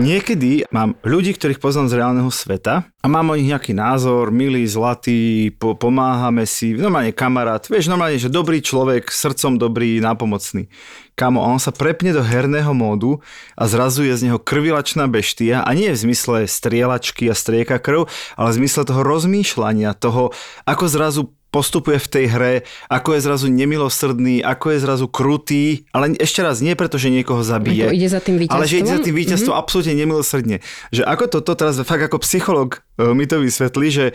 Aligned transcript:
Niekedy 0.00 0.64
mám 0.72 0.96
ľudí, 1.04 1.36
ktorých 1.36 1.60
poznám 1.60 1.92
z 1.92 1.96
reálneho 2.00 2.32
sveta 2.32 2.88
a 2.88 3.06
mám 3.06 3.28
o 3.28 3.36
nich 3.36 3.52
nejaký 3.52 3.76
názor, 3.76 4.32
milý, 4.32 4.64
zlatý, 4.64 5.52
po, 5.52 5.76
pomáhame 5.76 6.48
si, 6.48 6.72
normálne 6.72 7.12
kamarát, 7.12 7.60
vieš, 7.68 7.92
normálne, 7.92 8.16
že 8.16 8.32
dobrý 8.32 8.64
človek, 8.64 9.12
srdcom 9.12 9.60
dobrý, 9.60 10.00
nápomocný. 10.00 10.72
Kamo, 11.20 11.44
on 11.44 11.60
sa 11.60 11.68
prepne 11.68 12.16
do 12.16 12.24
herného 12.24 12.72
módu 12.72 13.20
a 13.52 13.68
zrazu 13.68 14.08
je 14.08 14.16
z 14.16 14.32
neho 14.32 14.40
krvilačná 14.40 15.04
beštia 15.04 15.60
a 15.60 15.70
nie 15.76 15.92
v 15.92 16.00
zmysle 16.08 16.48
strieľačky 16.48 17.28
a 17.28 17.36
strieka 17.36 17.76
krv, 17.76 18.08
ale 18.40 18.48
v 18.56 18.58
zmysle 18.64 18.88
toho 18.88 19.04
rozmýšľania, 19.04 19.92
toho, 20.00 20.32
ako 20.64 20.84
zrazu 20.88 21.22
postupuje 21.50 21.98
v 21.98 22.08
tej 22.08 22.24
hre, 22.30 22.54
ako 22.86 23.18
je 23.18 23.20
zrazu 23.26 23.46
nemilosrdný, 23.50 24.42
ako 24.42 24.74
je 24.74 24.78
zrazu 24.82 25.06
krutý, 25.10 25.84
ale 25.90 26.14
ešte 26.16 26.40
raz, 26.46 26.62
nie 26.62 26.78
preto, 26.78 26.96
že 26.96 27.10
niekoho 27.10 27.42
zabije. 27.42 27.90
Ako 27.90 27.98
ide 27.98 28.08
za 28.08 28.20
tým 28.22 28.36
víťazstvom. 28.38 28.56
Ale 28.58 28.70
že 28.70 28.76
ide 28.78 28.92
za 28.94 29.02
tým 29.02 29.16
víťazstvom 29.18 29.54
mm-hmm. 29.54 29.66
absolútne 29.66 29.94
nemilosrdne. 29.98 30.56
Že 30.94 31.02
ako 31.04 31.24
toto 31.28 31.52
teraz 31.58 31.74
fakt 31.82 32.06
ako 32.06 32.22
psycholog 32.22 32.80
e, 32.96 33.12
mi 33.12 33.26
to 33.26 33.42
vysvetlí, 33.42 33.86
že, 33.90 34.06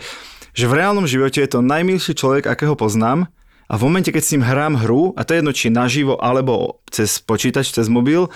že 0.56 0.64
v 0.64 0.76
reálnom 0.80 1.04
živote 1.04 1.44
je 1.44 1.50
to 1.52 1.60
najmilší 1.60 2.16
človek, 2.16 2.48
akého 2.48 2.72
poznám 2.74 3.28
a 3.66 3.74
v 3.74 3.84
momente, 3.90 4.14
keď 4.14 4.22
s 4.22 4.32
ním 4.32 4.46
hrám 4.46 4.74
hru, 4.78 5.10
a 5.18 5.26
to 5.26 5.34
je 5.34 5.38
jedno 5.42 5.52
či 5.52 5.74
naživo 5.74 6.14
alebo 6.16 6.80
cez 6.88 7.18
počítač, 7.18 7.74
cez 7.74 7.90
mobil, 7.90 8.30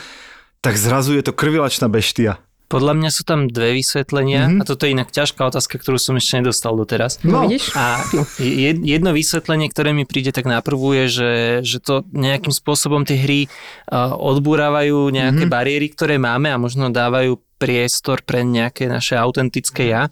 tak 0.60 0.76
zrazu 0.76 1.16
je 1.16 1.24
to 1.24 1.32
krvilačná 1.32 1.88
beštia. 1.88 2.42
Podľa 2.70 2.94
mňa 2.94 3.10
sú 3.10 3.26
tam 3.26 3.50
dve 3.50 3.74
vysvetlenia 3.82 4.46
mm-hmm. 4.46 4.60
a 4.62 4.68
toto 4.68 4.86
je 4.86 4.94
inak 4.94 5.10
ťažká 5.10 5.42
otázka, 5.42 5.82
ktorú 5.82 5.98
som 5.98 6.14
ešte 6.14 6.38
nedostal 6.38 6.78
doteraz. 6.78 7.18
No, 7.26 7.42
vidíš? 7.42 7.74
A 7.74 7.98
jedno 8.86 9.10
vysvetlenie, 9.10 9.66
ktoré 9.66 9.90
mi 9.90 10.06
príde 10.06 10.30
tak 10.30 10.46
na 10.46 10.62
prvú 10.62 10.94
je, 10.94 11.04
že, 11.10 11.32
že 11.66 11.82
to 11.82 12.06
nejakým 12.14 12.54
spôsobom 12.54 13.02
tie 13.02 13.18
hry 13.18 13.40
odbúravajú 14.14 15.10
nejaké 15.10 15.50
mm-hmm. 15.50 15.56
bariéry, 15.58 15.90
ktoré 15.90 16.22
máme 16.22 16.54
a 16.54 16.62
možno 16.62 16.94
dávajú 16.94 17.42
priestor 17.60 18.24
pre 18.24 18.40
nejaké 18.40 18.88
naše 18.88 19.20
autentické 19.20 19.92
ja, 19.92 20.08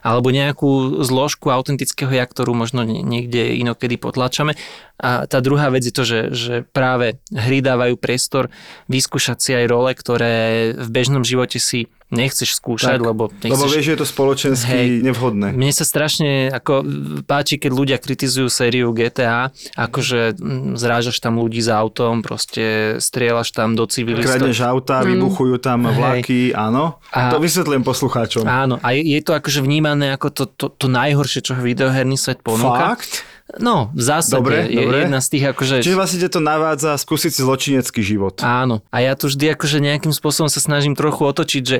alebo 0.00 0.32
nejakú 0.32 1.04
zložku 1.04 1.52
autentického 1.52 2.08
ja, 2.08 2.24
ktorú 2.24 2.56
možno 2.56 2.88
niekde 2.88 3.52
inokedy 3.60 4.00
potlačame. 4.00 4.56
A 4.96 5.28
tá 5.28 5.44
druhá 5.44 5.68
vec 5.68 5.84
je 5.84 5.92
to, 5.92 6.08
že, 6.08 6.20
že 6.32 6.54
práve 6.72 7.20
hry 7.28 7.60
dávajú 7.60 8.00
priestor 8.00 8.48
vyskúšať 8.88 9.38
si 9.38 9.50
aj 9.52 9.64
role, 9.68 9.92
ktoré 9.92 10.72
v 10.72 10.88
bežnom 10.88 11.20
živote 11.20 11.60
si 11.60 11.92
nechceš 12.06 12.62
skúšať, 12.62 13.02
tak, 13.02 13.08
lebo 13.10 13.26
nechceš... 13.28 13.50
Lebo 13.50 13.66
vieš, 13.66 13.84
že 13.84 13.92
je 13.92 14.00
to 14.00 14.08
spoločensky 14.08 14.70
hej, 14.70 14.88
nevhodné. 15.02 15.50
Mne 15.50 15.74
sa 15.74 15.82
strašne 15.82 16.54
ako 16.54 16.86
páči, 17.26 17.58
keď 17.58 17.72
ľudia 17.74 17.98
kritizujú 17.98 18.46
sériu 18.46 18.94
GTA, 18.94 19.50
akože 19.74 20.38
zrážaš 20.78 21.18
tam 21.18 21.42
ľudí 21.42 21.58
za 21.58 21.74
autom, 21.82 22.22
proste 22.22 22.96
strieľaš 23.02 23.50
tam 23.50 23.74
do 23.74 23.90
civilistov. 23.90 24.38
Kradneš 24.38 24.62
auta, 24.62 25.02
mm. 25.02 25.06
vybuchujú 25.12 25.56
tam 25.58 25.90
vlaky, 25.90 26.54
áno. 26.54 27.02
A, 27.10 27.34
to 27.34 27.42
vysvetlím 27.42 27.82
poslucháčom. 27.82 28.46
Áno, 28.46 28.78
a 28.86 28.94
je, 28.94 29.02
je 29.02 29.20
to 29.26 29.34
akože 29.34 29.58
vnímané 29.66 30.14
ako 30.14 30.30
to, 30.30 30.44
to, 30.46 30.66
to 30.78 30.86
najhoršie, 30.86 31.42
čo 31.42 31.58
videoherný 31.58 32.14
svet 32.14 32.38
ponúka. 32.38 32.94
Fakt? 32.94 33.35
No, 33.62 33.94
v 33.94 34.02
zásade 34.02 34.42
dobre, 34.42 34.66
je 34.66 34.82
dobre. 34.82 35.06
jedna 35.06 35.22
z 35.22 35.28
tých 35.30 35.44
akože... 35.54 35.76
Čiže 35.78 35.94
vlastne 35.94 36.26
to 36.26 36.42
navádza 36.42 36.98
skúsiť 36.98 37.30
si 37.30 37.40
zločinecký 37.46 38.02
život. 38.02 38.42
Áno. 38.42 38.82
A 38.90 39.06
ja 39.06 39.14
tu 39.14 39.30
vždy 39.30 39.54
akože 39.54 39.78
nejakým 39.78 40.10
spôsobom 40.10 40.50
sa 40.50 40.58
snažím 40.58 40.98
trochu 40.98 41.22
otočiť, 41.22 41.62
že 41.62 41.78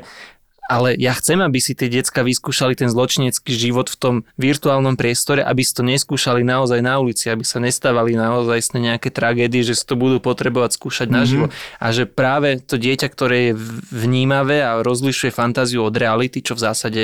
ale 0.67 0.99
ja 0.99 1.15
chcem, 1.15 1.39
aby 1.39 1.63
si 1.63 1.79
tie 1.79 1.87
decka 1.87 2.27
vyskúšali 2.27 2.75
ten 2.75 2.91
zločinecký 2.91 3.55
život 3.55 3.87
v 3.87 3.97
tom 3.97 4.15
virtuálnom 4.35 4.99
priestore, 4.99 5.39
aby 5.47 5.63
si 5.63 5.71
to 5.71 5.87
neskúšali 5.87 6.43
naozaj 6.43 6.83
na 6.83 6.99
ulici, 6.99 7.31
aby 7.31 7.47
sa 7.47 7.63
nestávali 7.63 8.19
naozaj 8.19 8.75
nejaké 8.75 9.15
tragédie, 9.15 9.63
že 9.63 9.79
si 9.79 9.87
to 9.87 9.95
budú 9.95 10.19
potrebovať 10.19 10.75
skúšať 10.75 11.07
mm-hmm. 11.07 11.23
naživo. 11.23 11.47
A 11.79 11.87
že 11.95 12.11
práve 12.11 12.59
to 12.59 12.83
dieťa, 12.83 13.07
ktoré 13.07 13.37
je 13.51 13.53
vnímavé 13.95 14.67
a 14.67 14.83
rozlišuje 14.83 15.31
fantáziu 15.31 15.87
od 15.87 15.95
reality, 15.95 16.43
čo 16.43 16.59
v 16.59 16.65
zásade 16.67 17.03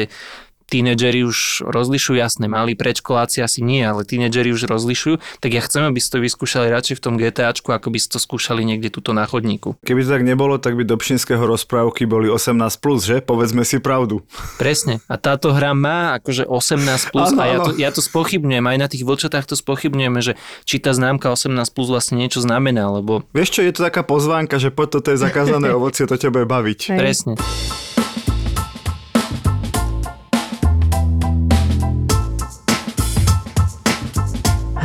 tínedžeri 0.68 1.26
už 1.26 1.66
rozlišujú, 1.66 2.16
jasné, 2.18 2.46
mali 2.46 2.74
predškoláci 2.78 3.42
asi 3.42 3.60
nie, 3.64 3.82
ale 3.82 4.06
tínedžeri 4.06 4.52
už 4.54 4.66
rozlišujú, 4.66 5.18
tak 5.40 5.50
ja 5.54 5.62
chcem, 5.64 5.86
aby 5.86 5.98
ste 5.98 6.18
to 6.18 6.24
vyskúšali 6.24 6.68
radšej 6.68 6.98
v 6.98 7.02
tom 7.02 7.14
GTAčku, 7.16 7.70
ako 7.72 7.88
by 7.88 7.98
ste 7.98 8.10
to 8.16 8.20
skúšali 8.20 8.62
niekde 8.62 8.92
tuto 8.92 9.16
na 9.16 9.24
chodníku. 9.24 9.78
Keby 9.82 10.04
to 10.04 10.10
tak 10.12 10.24
nebolo, 10.26 10.60
tak 10.60 10.76
by 10.76 10.84
do 10.84 10.98
Pšinského 10.98 11.42
rozprávky 11.42 12.04
boli 12.04 12.28
18+, 12.28 12.58
plus, 12.78 13.00
že? 13.06 13.16
Povedzme 13.24 13.62
si 13.62 13.78
pravdu. 13.78 14.22
Presne. 14.60 15.00
A 15.08 15.16
táto 15.16 15.54
hra 15.54 15.72
má 15.72 16.18
akože 16.20 16.44
18+, 16.44 17.12
plus 17.14 17.30
ano, 17.32 17.40
a 17.40 17.44
ja 17.46 17.58
to, 17.62 17.70
ja 17.78 17.90
to 17.90 18.00
spochybňujem, 18.04 18.64
aj 18.64 18.78
na 18.78 18.88
tých 18.90 19.02
vlčatách 19.06 19.48
to 19.48 19.56
spochybňujeme, 19.56 20.20
že 20.20 20.32
či 20.68 20.82
tá 20.82 20.92
známka 20.92 21.32
18+, 21.32 21.52
plus 21.72 21.88
vlastne 21.88 22.20
niečo 22.20 22.42
znamená, 22.42 22.88
lebo... 22.92 23.24
Vieš 23.32 23.58
čo, 23.58 23.60
je 23.64 23.72
to 23.72 23.86
taká 23.86 24.02
pozvánka, 24.04 24.60
že 24.60 24.74
poď 24.74 25.00
toto 25.00 25.08
je 25.14 25.18
zakázané 25.20 25.72
ovocie, 25.78 26.04
to 26.08 26.16
ťa 26.16 26.32
bude 26.32 26.46
baviť. 26.48 26.96
Presne. 26.96 27.34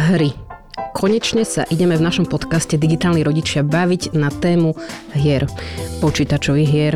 Hry. 0.08 0.32
Konečne 0.94 1.46
sa 1.46 1.62
ideme 1.70 1.94
v 1.94 2.06
našom 2.06 2.26
podcaste 2.26 2.74
Digitálni 2.78 3.22
rodičia 3.22 3.62
baviť 3.62 4.18
na 4.18 4.34
tému 4.34 4.74
hier. 5.14 5.46
Počítačových 6.02 6.70
hier, 6.70 6.96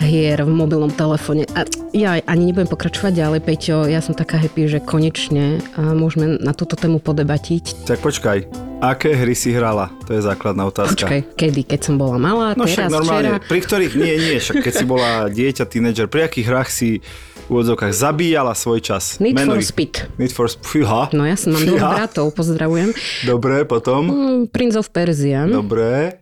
hier 0.00 0.40
v 0.40 0.48
mobilnom 0.48 0.88
telefóne. 0.88 1.44
A 1.52 1.68
ja 1.92 2.20
ani 2.24 2.48
nebudem 2.48 2.68
pokračovať 2.68 3.12
ďalej, 3.12 3.40
Peťo. 3.44 3.84
Ja 3.84 4.00
som 4.00 4.16
taká 4.16 4.40
happy, 4.40 4.68
že 4.68 4.80
konečne 4.80 5.60
môžeme 5.76 6.40
na 6.40 6.56
túto 6.56 6.76
tému 6.76 7.04
podebatiť. 7.04 7.84
Tak 7.84 8.00
počkaj, 8.00 8.48
aké 8.80 9.12
hry 9.12 9.36
si 9.36 9.52
hrala? 9.52 9.92
To 10.08 10.16
je 10.16 10.24
základná 10.24 10.64
otázka. 10.64 11.04
Počkaj, 11.04 11.20
kedy? 11.36 11.68
Keď 11.68 11.80
som 11.80 11.94
bola 12.00 12.16
malá, 12.16 12.56
no, 12.56 12.64
teraz, 12.64 12.88
však 12.88 12.96
normálne, 12.96 13.30
včera? 13.40 13.48
pri 13.50 13.60
ktorých, 13.60 13.92
nie, 13.96 14.14
nie, 14.20 14.36
však 14.40 14.56
keď 14.64 14.72
si 14.72 14.84
bola 14.88 15.28
dieťa, 15.28 15.64
tínedžer, 15.68 16.06
pri 16.08 16.32
akých 16.32 16.48
hrách 16.48 16.70
si 16.72 17.04
úvodzovkách 17.48 17.92
zabíjala 17.92 18.56
svoj 18.56 18.80
čas. 18.80 19.20
Need 19.20 19.36
Menuj. 19.36 19.60
for 19.60 19.62
Speed. 19.64 19.92
Need 20.16 20.32
for 20.32 20.46
Speed. 20.48 20.64
Fíha. 20.64 21.12
No 21.12 21.28
ja 21.28 21.36
som 21.36 21.52
mám 21.52 21.64
dvoch 21.64 21.84
bratov, 21.84 22.26
pozdravujem. 22.32 22.90
Dobre, 23.28 23.68
potom? 23.68 24.02
Mm, 24.08 24.40
Prince 24.48 24.76
of 24.80 24.88
Persia. 24.90 25.44
Dobre. 25.44 26.20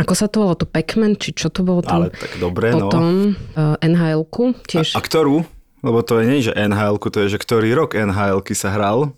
Ako 0.00 0.16
sa 0.16 0.32
to 0.32 0.40
volalo, 0.40 0.56
to 0.56 0.64
Pac-Man, 0.64 1.20
či 1.20 1.36
čo 1.36 1.52
to 1.52 1.60
bolo 1.60 1.84
tam? 1.84 2.08
Ale 2.08 2.16
tak 2.16 2.40
dobre, 2.40 2.72
potom, 2.72 3.36
no. 3.36 3.76
uh, 3.76 3.76
NHL-ku 3.84 4.56
tiež. 4.64 4.96
A, 4.96 5.00
a 5.00 5.04
ktorú? 5.04 5.44
Lebo 5.84 6.00
to 6.02 6.18
je 6.18 6.24
nie, 6.26 6.40
že 6.40 6.56
nhl 6.56 6.96
to 6.98 7.18
je, 7.22 7.36
že 7.36 7.38
ktorý 7.38 7.70
rok 7.76 7.92
nhl 7.94 8.40
sa 8.56 8.72
hral. 8.72 9.12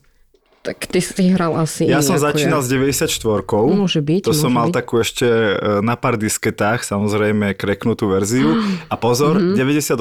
Tak 0.60 0.92
ty 0.92 1.00
si 1.00 1.32
hral 1.32 1.56
asi 1.56 1.88
Ja 1.88 2.04
som 2.04 2.20
začínal 2.20 2.60
ja. 2.60 2.64
s 2.64 2.68
94 2.68 3.08
Môže 3.48 4.04
byť. 4.04 4.28
To 4.28 4.36
môže 4.36 4.44
som 4.44 4.52
mal 4.52 4.68
byť. 4.68 4.76
takú 4.76 5.00
ešte 5.00 5.24
e, 5.24 5.80
na 5.80 5.96
pár 5.96 6.20
disketách, 6.20 6.84
samozrejme 6.84 7.56
kreknutú 7.56 8.12
verziu. 8.12 8.60
A 8.92 8.94
pozor, 9.00 9.40
mm-hmm. 9.40 9.56
98 9.56 9.96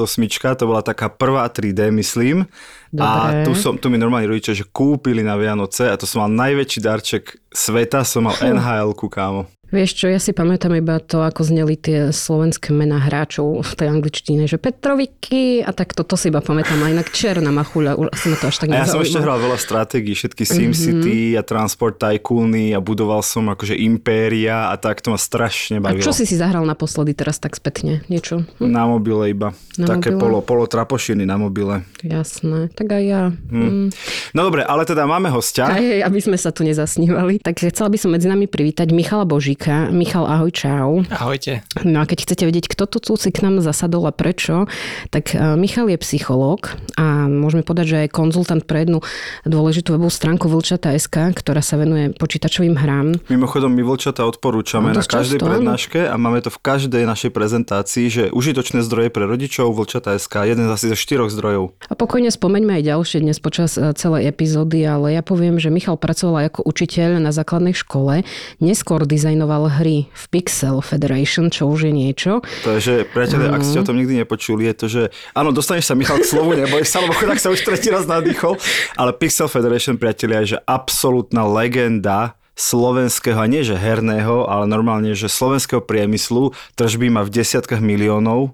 to 0.60 0.64
bola 0.68 0.84
taká 0.84 1.08
prvá 1.08 1.48
3D, 1.48 1.88
myslím. 1.96 2.44
Dobre. 2.92 3.40
A 3.40 3.48
tu, 3.48 3.56
som, 3.56 3.80
tu 3.80 3.88
mi 3.88 3.96
normálne 3.96 4.28
rodičia, 4.28 4.52
že 4.52 4.68
kúpili 4.68 5.24
na 5.24 5.40
Vianoce 5.40 5.88
a 5.88 5.96
to 5.96 6.04
som 6.04 6.28
mal 6.28 6.30
najväčší 6.52 6.80
darček 6.84 7.40
sveta, 7.48 8.04
som 8.04 8.28
mal 8.28 8.36
NHL-ku, 8.36 9.08
kámo. 9.08 9.48
Vieš 9.70 9.90
čo, 9.94 10.06
ja 10.10 10.18
si 10.18 10.34
pamätám 10.34 10.74
iba 10.74 10.98
to, 10.98 11.22
ako 11.22 11.46
zneli 11.46 11.78
tie 11.78 12.10
slovenské 12.10 12.74
mená 12.74 12.98
hráčov 12.98 13.62
v 13.62 13.72
tej 13.78 13.86
angličtine, 13.86 14.42
že 14.50 14.58
Petroviky 14.58 15.62
a 15.62 15.70
tak 15.70 15.94
toto 15.94 16.18
si 16.18 16.26
iba 16.26 16.42
pamätám. 16.42 16.82
A 16.82 16.90
inak 16.90 17.14
Černá 17.14 17.54
machuľa, 17.54 17.94
už 17.94 18.10
asi 18.10 18.26
ma 18.34 18.36
to 18.42 18.46
až 18.50 18.56
tak 18.58 18.66
A 18.74 18.82
ja 18.82 18.90
som 18.90 18.98
ešte 18.98 19.22
hral 19.22 19.38
veľa 19.38 19.58
stratégií, 19.62 20.18
všetky 20.18 20.42
SimCity 20.42 21.18
mm-hmm. 21.30 21.38
a 21.38 21.42
Transport 21.46 22.02
Tycoony 22.02 22.74
a 22.74 22.82
budoval 22.82 23.22
som 23.22 23.46
akože 23.46 23.78
impéria 23.78 24.74
a 24.74 24.74
tak 24.74 25.06
to 25.06 25.14
ma 25.14 25.18
strašne 25.22 25.78
bavilo. 25.78 26.02
A 26.02 26.06
čo 26.10 26.10
si 26.10 26.26
si 26.26 26.34
zahral 26.34 26.66
naposledy 26.66 27.14
teraz 27.14 27.38
tak 27.38 27.54
spätne? 27.54 28.02
Niečo? 28.10 28.42
Hm? 28.58 28.66
Na 28.66 28.90
mobile 28.90 29.30
iba. 29.30 29.54
Na 29.78 29.86
Také 29.86 30.10
mobile? 30.10 30.18
polo, 30.18 30.38
polo 30.42 30.64
trapošiny 30.66 31.22
na 31.22 31.38
mobile. 31.38 31.86
Jasné, 32.02 32.74
tak 32.74 32.90
aj 32.90 33.02
ja. 33.06 33.22
Hm. 33.30 33.86
Hm. 33.86 33.88
No 34.34 34.40
dobre, 34.50 34.66
ale 34.66 34.82
teda 34.82 35.06
máme 35.06 35.30
hostia. 35.30 35.70
Aj, 35.70 36.10
aby 36.10 36.18
sme 36.18 36.34
sa 36.34 36.50
tu 36.50 36.66
nezasnívali. 36.66 37.38
Takže 37.38 37.70
chcela 37.70 37.86
by 37.86 37.98
som 38.02 38.10
medzi 38.10 38.26
nami 38.26 38.50
privítať 38.50 38.90
Michala 38.90 39.22
Božíka 39.22 39.59
Cucika. 39.60 39.92
Michal, 39.92 40.24
ahoj, 40.24 40.48
čau. 40.56 41.04
Ahojte. 41.12 41.60
No 41.84 42.00
a 42.00 42.08
keď 42.08 42.24
chcete 42.24 42.48
vedieť, 42.48 42.72
kto 42.72 42.88
to 42.88 42.96
Cucik 42.96 43.44
nám 43.44 43.60
zasadol 43.60 44.08
a 44.08 44.12
prečo, 44.16 44.64
tak 45.12 45.36
e, 45.36 45.52
Michal 45.60 45.92
je 45.92 46.00
psychológ 46.00 46.80
a 46.96 47.28
môžeme 47.28 47.60
povedať, 47.60 47.86
že 47.92 47.98
je 48.00 48.08
konzultant 48.08 48.64
pre 48.64 48.88
jednu 48.88 49.04
dôležitú 49.44 49.92
webovú 49.92 50.08
stránku 50.08 50.48
Vlčata.sk, 50.48 51.36
ktorá 51.36 51.60
sa 51.60 51.76
venuje 51.76 52.16
počítačovým 52.16 52.72
hrám. 52.72 53.20
Mimochodom, 53.28 53.68
my 53.76 53.84
vlčata 53.84 54.24
odporúčame 54.24 54.96
No, 54.96 54.96
na 54.96 55.04
každej 55.04 55.44
často, 55.44 55.52
prednáške 55.52 56.00
a 56.08 56.14
máme 56.16 56.40
to 56.40 56.48
v 56.48 56.58
každej 56.64 57.04
našej 57.04 57.28
prezentácii, 57.28 58.06
že 58.08 58.24
užitočné 58.32 58.80
zdroje 58.80 59.12
pre 59.12 59.28
rodičov 59.28 59.76
Vlčata.sk, 59.76 60.40
jeden 60.48 60.64
z 60.64 60.72
asi 60.72 60.86
zo 60.88 60.96
štyroch 60.96 61.28
zdrojov. 61.28 61.76
A 61.84 61.92
pokojne 61.92 62.32
spomeňme 62.32 62.80
aj 62.80 62.96
ďalšie 62.96 63.18
dnes 63.20 63.36
počas 63.36 63.76
e, 63.76 63.92
celej 63.92 64.24
epizódy, 64.24 64.88
ale 64.88 65.12
ja 65.12 65.20
poviem, 65.20 65.60
že 65.60 65.68
Michal 65.68 66.00
pracoval 66.00 66.48
ako 66.48 66.64
učiteľ 66.64 67.20
na 67.20 67.28
základnej 67.28 67.76
škole, 67.76 68.24
neskôr 68.64 69.04
dizajnoval 69.04 69.49
hry 69.56 70.06
v 70.12 70.24
Pixel 70.30 70.78
Federation, 70.84 71.50
čo 71.50 71.66
už 71.66 71.90
je 71.90 71.92
niečo. 71.96 72.44
To 72.62 72.76
je, 72.76 72.78
že 72.78 72.94
priatelia, 73.08 73.50
ak 73.50 73.66
ste 73.66 73.82
o 73.82 73.86
tom 73.86 73.98
nikdy 73.98 74.22
nepočuli, 74.22 74.70
je 74.70 74.74
to, 74.76 74.86
že 74.86 75.02
áno, 75.34 75.50
dostaneš 75.50 75.90
sa 75.90 75.98
Michal 75.98 76.22
k 76.22 76.30
slovu, 76.30 76.54
neboj 76.54 76.86
sa, 76.86 77.02
lebo 77.02 77.16
chudák 77.16 77.40
sa 77.40 77.50
už 77.50 77.64
tretí 77.66 77.90
raz 77.90 78.06
nadýchol, 78.06 78.60
ale 78.94 79.10
Pixel 79.16 79.50
Federation, 79.50 79.98
priatelia, 79.98 80.44
je 80.44 80.54
že 80.54 80.58
absolútna 80.68 81.42
legenda 81.48 82.38
slovenského, 82.60 83.40
a 83.40 83.48
nie 83.48 83.64
že 83.64 83.74
herného, 83.74 84.44
ale 84.44 84.68
normálne, 84.68 85.16
že 85.16 85.32
slovenského 85.32 85.80
priemyslu, 85.80 86.52
tržby 86.76 87.08
má 87.08 87.24
v 87.24 87.40
desiatkách 87.40 87.80
miliónov 87.80 88.52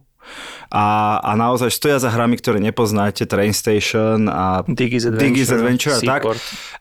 a, 0.70 1.18
a 1.22 1.30
naozaj 1.38 1.70
stoja 1.70 1.98
za 2.02 2.10
hrami, 2.10 2.36
ktoré 2.38 2.58
nepoznáte, 2.58 3.26
Train 3.26 3.54
Station 3.54 4.26
a 4.26 4.66
Diggy's 4.66 5.06
Adventure, 5.06 5.22
Diggy's 5.22 5.50
Adventure 5.52 5.94
a 5.94 6.00
tak. 6.02 6.22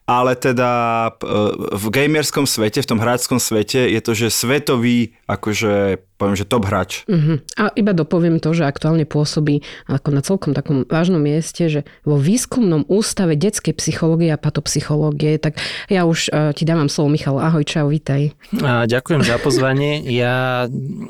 Ale 0.05 0.37
teda 0.37 0.71
p- 1.17 1.25
v 1.73 1.85
gamerskom 1.89 2.45
svete, 2.45 2.81
v 2.81 2.89
tom 2.89 3.01
hráčskom 3.01 3.41
svete 3.41 3.89
je 3.89 4.01
to, 4.01 4.13
že 4.13 4.29
svetový, 4.29 5.17
akože 5.25 5.97
poviem, 6.15 6.35
že 6.39 6.47
top 6.47 6.67
hráč. 6.67 7.03
Uh-huh. 7.05 7.43
A 7.59 7.71
iba 7.75 7.91
dopoviem 7.91 8.39
to, 8.39 8.55
že 8.55 8.63
aktuálne 8.63 9.03
pôsobí 9.03 9.61
ako 9.91 10.09
na 10.15 10.21
celkom 10.23 10.51
takom 10.55 10.87
vážnom 10.87 11.19
mieste, 11.19 11.67
že 11.67 11.81
vo 12.07 12.15
výskumnom 12.15 12.87
ústave 12.87 13.35
detskej 13.35 13.75
psychológie 13.75 14.31
a 14.31 14.39
patopsychológie. 14.39 15.35
Tak 15.37 15.59
ja 15.91 16.07
už 16.07 16.31
uh, 16.31 16.55
ti 16.55 16.63
dávam 16.63 16.87
slovo, 16.87 17.11
Michal. 17.11 17.37
Ahoj, 17.39 17.67
čau, 17.67 17.91
vítaj. 17.91 18.31
A 18.63 18.87
ďakujem 18.87 19.21
za 19.27 19.35
pozvanie. 19.43 20.07
Ja 20.07 20.67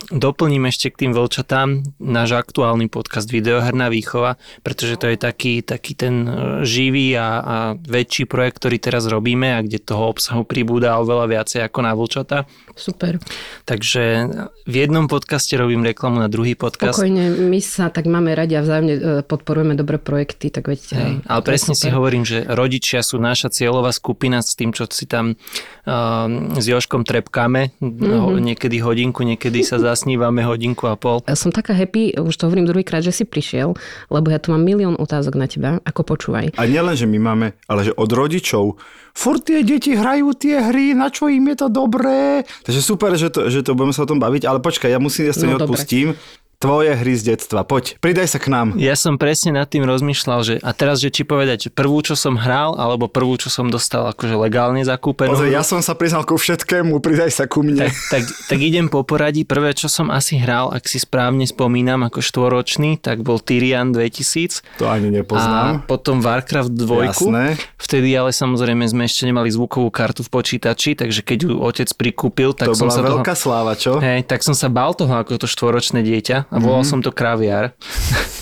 doplním 0.10 0.66
ešte 0.70 0.90
k 0.90 1.06
tým 1.06 1.12
vlčatám 1.14 1.86
náš 2.02 2.34
aktuálny 2.34 2.90
podcast 2.90 3.30
Videoherná 3.30 3.94
výchova, 3.94 4.42
pretože 4.66 4.98
to 4.98 5.06
je 5.14 5.18
taký, 5.22 5.62
taký 5.62 5.94
ten 5.94 6.26
e, 6.26 6.32
živý 6.66 7.14
a, 7.14 7.28
a 7.40 7.56
väčší 7.78 8.26
projekt, 8.26 8.64
ktorý 8.64 8.82
teraz 8.82 9.06
robíme 9.06 9.54
a 9.54 9.62
kde 9.62 9.78
toho 9.78 10.10
obsahu 10.10 10.42
pribúda 10.44 10.98
oveľa 10.98 11.26
viacej 11.30 11.62
ako 11.70 11.80
na 11.86 11.94
vlčata. 11.94 12.38
Super. 12.76 13.24
Takže 13.64 14.28
v 14.68 14.76
jednom 14.76 15.08
podcaste 15.08 15.56
robím 15.56 15.88
reklamu 15.88 16.20
na 16.20 16.28
druhý 16.28 16.60
podcast. 16.60 17.00
Pokojne, 17.00 17.48
my 17.48 17.60
sa 17.64 17.88
tak 17.88 18.04
máme 18.04 18.36
radi 18.36 18.60
a 18.60 18.62
vzájomne 18.68 18.96
e, 18.96 19.02
podporujeme 19.24 19.80
dobré 19.80 19.96
projekty, 19.96 20.52
tak 20.52 20.68
veď... 20.68 20.82
Hej, 20.92 21.12
e, 21.24 21.24
ale 21.24 21.42
presne 21.42 21.72
si 21.72 21.88
hovorím, 21.88 22.28
že 22.28 22.44
rodičia 22.44 23.00
sú 23.00 23.16
naša 23.16 23.48
cieľová 23.48 23.96
skupina 23.96 24.44
s 24.44 24.60
tým, 24.60 24.76
čo 24.76 24.92
si 24.92 25.08
tam 25.08 25.40
uh, 25.40 26.28
s 26.60 26.66
Joškom 26.68 27.08
trepkáme. 27.08 27.72
Mhm. 27.80 27.96
Mm-hmm. 27.96 28.44
Niekedy 28.44 28.78
hodinku, 28.84 29.24
niekedy 29.24 29.64
sa 29.64 29.80
zasnívame 29.80 30.44
hodinku 30.44 30.92
a 30.92 31.00
pol. 31.00 31.24
Ja 31.32 31.40
som 31.48 31.56
taká 31.56 31.72
happy, 31.72 32.20
už 32.20 32.36
to 32.36 32.52
hovorím 32.52 32.68
druhýkrát, 32.68 33.00
že 33.00 33.16
si 33.16 33.24
prišiel, 33.24 33.72
lebo 34.12 34.28
ja 34.28 34.38
tu 34.44 34.52
mám 34.52 34.62
milión 34.62 35.00
otázok 35.00 35.40
na 35.40 35.48
teba, 35.48 35.80
ako 35.88 36.04
počúvaj. 36.04 36.60
A 36.60 36.64
nielen, 36.68 37.00
že 37.00 37.08
my 37.08 37.20
máme, 37.24 37.48
ale 37.72 37.88
že 37.88 37.96
od 37.96 38.12
rodičov. 38.12 38.76
Furt 39.16 39.48
tie 39.48 39.64
deti 39.64 39.96
hrajú 39.96 40.36
tie 40.36 40.60
hry, 40.60 40.92
na 40.92 41.08
čo 41.08 41.32
im 41.32 41.48
je 41.48 41.56
to 41.56 41.68
dobré. 41.72 42.44
Takže 42.68 42.82
super, 42.84 43.16
že 43.16 43.32
to, 43.32 43.48
že 43.48 43.64
to 43.64 43.72
budeme 43.72 43.96
sa 43.96 44.04
o 44.04 44.10
tom 44.12 44.20
baviť, 44.20 44.44
ale 44.44 44.60
počkaj, 44.60 44.92
ja 44.92 45.00
musím, 45.00 45.32
ja 45.32 45.34
to 45.34 45.48
No, 45.48 45.56
neodpustím. 45.56 46.20
Tvoje 46.56 46.96
hry 46.96 47.14
z 47.20 47.36
detstva, 47.36 47.68
poď, 47.68 48.00
pridaj 48.00 48.32
sa 48.32 48.40
k 48.40 48.48
nám. 48.48 48.80
Ja 48.80 48.96
som 48.96 49.20
presne 49.20 49.52
nad 49.60 49.68
tým 49.68 49.84
rozmýšľal, 49.84 50.40
že 50.42 50.56
a 50.64 50.72
teraz, 50.72 51.04
že 51.04 51.12
či 51.12 51.28
povedať, 51.28 51.68
že 51.68 51.70
prvú, 51.70 52.00
čo 52.00 52.16
som 52.16 52.40
hral, 52.40 52.80
alebo 52.80 53.12
prvú, 53.12 53.36
čo 53.36 53.52
som 53.52 53.68
dostal 53.68 54.08
akože 54.08 54.40
legálne 54.40 54.80
zakúpenú. 54.82 55.36
Pozri, 55.36 55.52
ja 55.52 55.68
som 55.68 55.84
sa 55.84 56.00
priznal 56.00 56.24
ku 56.24 56.40
všetkému, 56.40 57.04
pridaj 57.04 57.36
sa 57.36 57.44
ku 57.44 57.60
mne. 57.60 57.92
tak, 57.92 57.94
tak, 58.08 58.24
tak 58.24 58.60
idem 58.64 58.88
po 58.88 59.04
poradí. 59.04 59.44
Prvé, 59.44 59.76
čo 59.76 59.92
som 59.92 60.08
asi 60.08 60.40
hral, 60.40 60.72
ak 60.72 60.88
si 60.88 60.96
správne 60.96 61.44
spomínam, 61.44 62.08
ako 62.08 62.24
štvoročný, 62.24 63.04
tak 63.04 63.22
bol 63.22 63.38
Tyrian 63.44 63.92
2000. 63.92 64.80
To 64.80 64.88
ani 64.88 65.12
A 65.12 65.16
nepoznám. 65.22 65.84
potom 65.84 66.24
Warcraft 66.24 66.72
2. 66.72 67.12
Jasné. 67.12 67.46
Vtedy 67.76 68.16
ale 68.16 68.32
samozrejme 68.32 68.88
sme 68.88 69.04
ešte 69.04 69.28
nemali 69.28 69.52
zvukovú 69.52 69.92
kartu 69.92 70.24
v 70.24 70.32
počítači, 70.32 70.96
takže 70.96 71.20
keď 71.20 71.38
ju 71.46 71.54
otec 71.60 71.90
prikúpil, 71.94 72.56
tak 72.56 72.72
To 72.72 72.80
som 72.80 72.88
bola 72.88 72.96
sa 72.96 73.02
veľká 73.04 73.34
sláva, 73.36 73.74
čo? 73.76 74.00
toho... 74.00 74.02
Hej, 74.02 74.26
tak 74.26 74.42
som 74.42 74.56
sa 74.56 74.72
bál 74.72 74.96
toho 74.96 75.12
ako 75.12 75.36
to 75.36 75.48
štvoročné 75.52 76.02
dieťa 76.02 76.45
a 76.50 76.56
volal 76.62 76.82
mm-hmm. 76.82 76.90
som 76.90 77.00
to 77.02 77.12
Kraviar. 77.14 77.74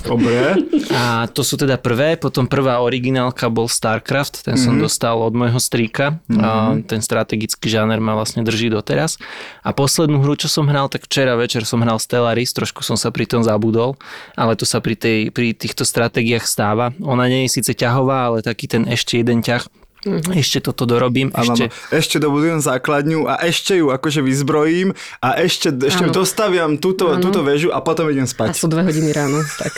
Dobre. 0.03 0.59
A 0.91 1.31
to 1.31 1.47
sú 1.47 1.55
teda 1.55 1.79
prvé, 1.79 2.19
potom 2.19 2.43
prvá 2.43 2.83
originálka 2.83 3.47
bol 3.47 3.71
StarCraft, 3.71 4.43
ten 4.43 4.59
som 4.59 4.75
mm-hmm. 4.75 4.83
dostal 4.83 5.15
od 5.23 5.31
môjho 5.31 5.59
strýka, 5.59 6.19
mm-hmm. 6.27 6.43
a 6.43 6.49
ten 6.83 6.99
strategický 6.99 7.71
žáner 7.71 8.03
ma 8.03 8.19
vlastne 8.19 8.43
drží 8.43 8.67
doteraz. 8.67 9.15
A 9.63 9.71
poslednú 9.71 10.19
hru, 10.19 10.35
čo 10.35 10.51
som 10.51 10.67
hral, 10.67 10.91
tak 10.91 11.07
včera 11.07 11.39
večer 11.39 11.63
som 11.63 11.79
hral 11.79 12.03
Stellaris, 12.03 12.51
trošku 12.51 12.83
som 12.83 12.99
sa 12.99 13.15
pri 13.15 13.25
tom 13.25 13.47
zabudol, 13.47 13.95
ale 14.35 14.59
to 14.59 14.67
sa 14.67 14.83
pri, 14.83 14.99
tej, 14.99 15.31
pri 15.31 15.55
týchto 15.55 15.87
stratégiách 15.87 16.43
stáva. 16.43 16.91
Ona 16.99 17.31
nie 17.31 17.47
je 17.47 17.63
síce 17.63 17.71
ťahová, 17.71 18.27
ale 18.27 18.37
taký 18.43 18.67
ten 18.67 18.83
ešte 18.91 19.23
jeden 19.23 19.39
ťah. 19.39 19.82
Mm-hmm. 20.03 20.35
Ešte 20.35 20.59
toto 20.59 20.83
dorobím, 20.83 21.31
Áno, 21.31 21.55
ešte... 21.55 21.71
ešte... 21.71 21.95
ešte 21.95 22.17
dobudujem 22.19 22.59
základňu 22.59 23.27
a 23.27 23.39
ešte 23.43 23.79
ju 23.79 23.87
akože 23.89 24.19
vyzbrojím 24.19 24.91
a 25.23 25.39
ešte, 25.39 25.71
ešte 25.71 26.11
dostaviam 26.11 26.75
túto, 26.75 27.15
túto 27.23 27.39
väžu 27.41 27.71
a 27.71 27.79
potom 27.79 28.11
idem 28.11 28.27
A 28.27 28.31
spať. 28.31 28.59
sú 28.59 28.67
dve 28.67 28.83
hodiny 28.83 29.15
ráno, 29.15 29.39
tak... 29.55 29.73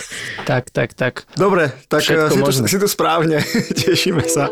Tak, 0.45 0.63
tak, 0.73 0.89
tak. 0.97 1.13
Dobre, 1.37 1.73
tak 1.89 2.01
Všetko 2.01 2.25
eh, 2.25 2.29
si 2.29 2.37
tu, 2.37 2.45
možné. 2.45 2.65
si 2.69 2.77
tu 2.81 2.87
správne, 2.89 3.37
tešíme 3.85 4.25
sa. 4.25 4.49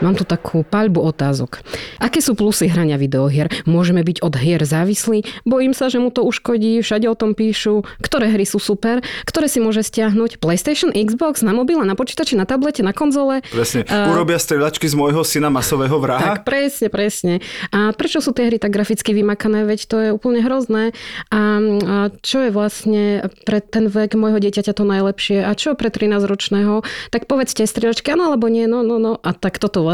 Mám 0.00 0.16
tu 0.16 0.24
takú 0.24 0.64
paľbu 0.64 1.04
otázok. 1.12 1.60
Aké 2.00 2.24
sú 2.24 2.32
plusy 2.32 2.72
hrania 2.72 2.96
videohier? 2.96 3.52
Môžeme 3.68 4.00
byť 4.00 4.24
od 4.24 4.32
hier 4.32 4.64
závislí? 4.64 5.44
Bojím 5.44 5.76
sa, 5.76 5.92
že 5.92 6.00
mu 6.00 6.08
to 6.08 6.24
uškodí, 6.24 6.80
všade 6.80 7.04
o 7.04 7.12
tom 7.12 7.36
píšu. 7.36 7.84
Ktoré 8.00 8.32
hry 8.32 8.48
sú 8.48 8.56
super? 8.56 9.04
Ktoré 9.28 9.44
si 9.44 9.60
môže 9.60 9.84
stiahnuť? 9.84 10.40
PlayStation, 10.40 10.88
Xbox, 10.88 11.44
na 11.44 11.52
mobile, 11.52 11.84
na 11.84 11.92
počítači, 11.92 12.32
na 12.32 12.48
tablete, 12.48 12.80
na 12.80 12.96
konzole? 12.96 13.44
Presne. 13.52 13.84
A- 13.92 14.08
Urobia 14.08 14.40
strieľačky 14.40 14.88
z 14.88 14.96
môjho 14.96 15.20
syna 15.20 15.52
masového 15.52 15.92
vraha. 16.00 16.40
Tak, 16.40 16.48
presne, 16.48 16.88
presne. 16.88 17.44
A 17.68 17.92
prečo 17.92 18.24
sú 18.24 18.32
tie 18.32 18.48
hry 18.48 18.56
tak 18.56 18.72
graficky 18.72 19.12
vymakané? 19.12 19.68
Veď 19.68 19.80
to 19.84 19.96
je 20.00 20.08
úplne 20.16 20.40
hrozné. 20.40 20.96
A, 21.28 21.60
čo 22.24 22.40
je 22.40 22.48
vlastne 22.48 23.28
pre 23.44 23.60
ten 23.60 23.84
vek 23.92 24.16
môjho 24.16 24.40
dieťaťa 24.40 24.72
to 24.72 24.88
najlepšie? 24.88 25.44
A 25.44 25.52
čo 25.52 25.76
pre 25.76 25.92
13-ročného? 25.92 26.80
Tak 27.12 27.28
povedzte, 27.28 27.68
strieľačky, 27.68 28.16
áno 28.16 28.32
alebo 28.32 28.48
nie? 28.48 28.64
No, 28.64 28.80
no, 28.80 28.96
no. 28.96 29.20
A 29.20 29.36
tak 29.36 29.60
toto 29.60 29.84
vlastne. 29.84 29.89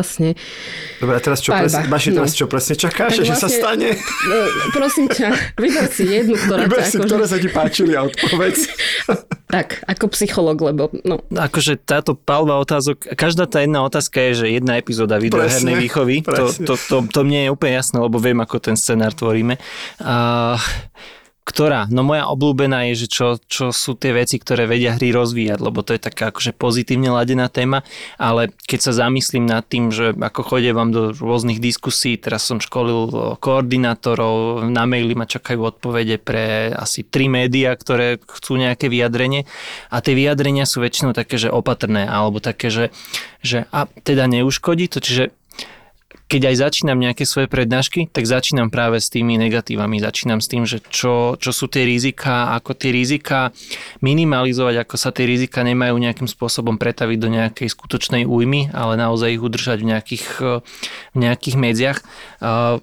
Dobre, 0.98 1.14
a 1.16 1.20
teraz 1.20 1.38
čo, 1.38 1.52
presne, 1.52 1.86
Baši, 1.86 2.10
teraz 2.10 2.32
No. 2.32 2.38
čo 2.38 2.46
presne 2.46 2.74
čakáš, 2.74 3.10
Tak 3.14 3.22
že 3.22 3.34
sa 3.34 3.46
vlastne- 3.46 3.56
stane? 3.56 3.88
No, 4.26 4.36
prosím 4.70 5.06
ťa, 5.06 5.28
vyber 5.54 5.86
si 5.88 6.04
jednu, 6.04 6.34
ktorá 6.34 6.60
Vyber 6.64 6.80
ťa 6.80 6.84
si, 6.84 6.96
akože- 6.96 7.06
ktoré 7.06 7.24
sa 7.24 7.38
ti 7.38 7.48
páčili 7.48 7.92
a 7.92 8.00
odpovedz. 8.02 8.58
Tak, 9.46 9.86
ako 9.86 10.04
psycholog, 10.10 10.58
lebo 10.58 10.90
no, 11.06 11.22
Akože 11.30 11.78
táto 11.78 12.18
palba 12.18 12.58
otázok, 12.58 13.14
každá 13.14 13.46
tá 13.46 13.62
jedna 13.62 13.86
otázka 13.86 14.18
je, 14.18 14.42
že 14.42 14.46
jedna 14.58 14.74
epizóda 14.74 15.22
videohernej 15.22 15.78
výchovy. 15.78 16.26
To, 16.26 16.50
presne. 16.50 16.64
to, 16.66 16.74
to, 16.74 16.96
to 17.06 17.20
mne 17.22 17.46
je 17.46 17.50
úplne 17.54 17.78
jasné, 17.78 18.02
lebo 18.02 18.18
viem, 18.18 18.42
ako 18.42 18.58
ten 18.58 18.74
scenár 18.74 19.14
tvoríme. 19.14 19.54
A, 20.02 20.58
ktorá? 21.46 21.86
No 21.94 22.02
moja 22.02 22.26
obľúbená 22.26 22.90
je, 22.90 23.06
že 23.06 23.08
čo, 23.08 23.26
čo 23.46 23.70
sú 23.70 23.94
tie 23.94 24.10
veci, 24.10 24.42
ktoré 24.42 24.66
vedia 24.66 24.98
hry 24.98 25.14
rozvíjať, 25.14 25.62
lebo 25.62 25.86
to 25.86 25.94
je 25.94 26.02
taká 26.02 26.34
akože 26.34 26.50
pozitívne 26.50 27.14
ladená 27.14 27.46
téma, 27.46 27.86
ale 28.18 28.50
keď 28.66 28.90
sa 28.90 29.06
zamyslím 29.06 29.46
nad 29.46 29.62
tým, 29.62 29.94
že 29.94 30.10
ako 30.10 30.42
chodie 30.42 30.74
vám 30.74 30.90
do 30.90 31.14
rôznych 31.14 31.62
diskusí, 31.62 32.18
teraz 32.18 32.42
som 32.42 32.58
školil 32.58 33.38
koordinátorov, 33.38 34.66
na 34.66 34.90
maily 34.90 35.14
ma 35.14 35.30
čakajú 35.30 35.62
odpovede 35.62 36.18
pre 36.18 36.74
asi 36.74 37.06
tri 37.06 37.30
médiá, 37.30 37.78
ktoré 37.78 38.18
chcú 38.18 38.58
nejaké 38.58 38.90
vyjadrenie 38.90 39.46
a 39.94 40.02
tie 40.02 40.18
vyjadrenia 40.18 40.66
sú 40.66 40.82
väčšinou 40.82 41.14
také, 41.14 41.38
že 41.38 41.54
opatrné, 41.54 42.10
alebo 42.10 42.42
také, 42.42 42.74
že, 42.74 42.90
že 43.38 43.70
a 43.70 43.86
teda 44.02 44.26
neuškodí 44.26 44.90
to, 44.90 44.98
čiže 44.98 45.30
keď 46.26 46.42
aj 46.50 46.56
začínam 46.58 46.98
nejaké 46.98 47.22
svoje 47.22 47.46
prednášky, 47.46 48.10
tak 48.10 48.26
začínam 48.26 48.66
práve 48.66 48.98
s 48.98 49.06
tými 49.06 49.38
negatívami. 49.38 50.02
Začínam 50.02 50.42
s 50.42 50.50
tým, 50.50 50.66
že 50.66 50.82
čo, 50.90 51.38
čo 51.38 51.50
sú 51.54 51.70
tie 51.70 51.86
rizika, 51.86 52.50
ako 52.58 52.74
tie 52.74 52.90
rizika 52.90 53.54
minimalizovať, 54.02 54.82
ako 54.82 54.94
sa 54.98 55.14
tie 55.14 55.22
rizika 55.22 55.62
nemajú 55.62 55.94
nejakým 55.94 56.26
spôsobom 56.26 56.82
pretaviť 56.82 57.18
do 57.22 57.30
nejakej 57.30 57.70
skutočnej 57.70 58.26
újmy, 58.26 58.74
ale 58.74 58.98
naozaj 58.98 59.38
ich 59.38 59.42
udržať 59.42 59.86
v 59.86 59.88
nejakých, 59.94 60.26
v 61.14 61.18
nejakých 61.22 61.56
medziach. 61.56 61.98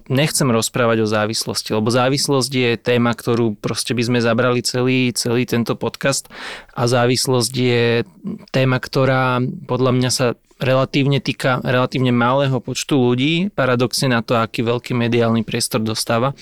Nechcem 0.08 0.48
rozprávať 0.48 1.04
o 1.04 1.10
závislosti, 1.12 1.76
lebo 1.76 1.92
závislosť 1.92 2.52
je 2.52 2.70
téma, 2.80 3.12
ktorú 3.12 3.60
proste 3.60 3.92
by 3.92 4.02
sme 4.08 4.18
zabrali 4.24 4.64
celý, 4.64 5.12
celý 5.12 5.44
tento 5.44 5.76
podcast 5.76 6.32
a 6.72 6.88
závislosť 6.88 7.52
je 7.52 8.08
téma, 8.56 8.80
ktorá 8.80 9.44
podľa 9.68 9.92
mňa 9.92 10.10
sa 10.10 10.26
relatívne 10.62 11.18
týka 11.18 11.58
relatívne 11.62 12.14
malého 12.14 12.58
počtu 12.62 12.94
ľudí, 12.94 13.50
paradoxne 13.54 14.10
na 14.10 14.22
to, 14.22 14.38
aký 14.38 14.62
veľký 14.62 14.94
mediálny 14.94 15.42
priestor 15.42 15.82
dostáva. 15.82 16.32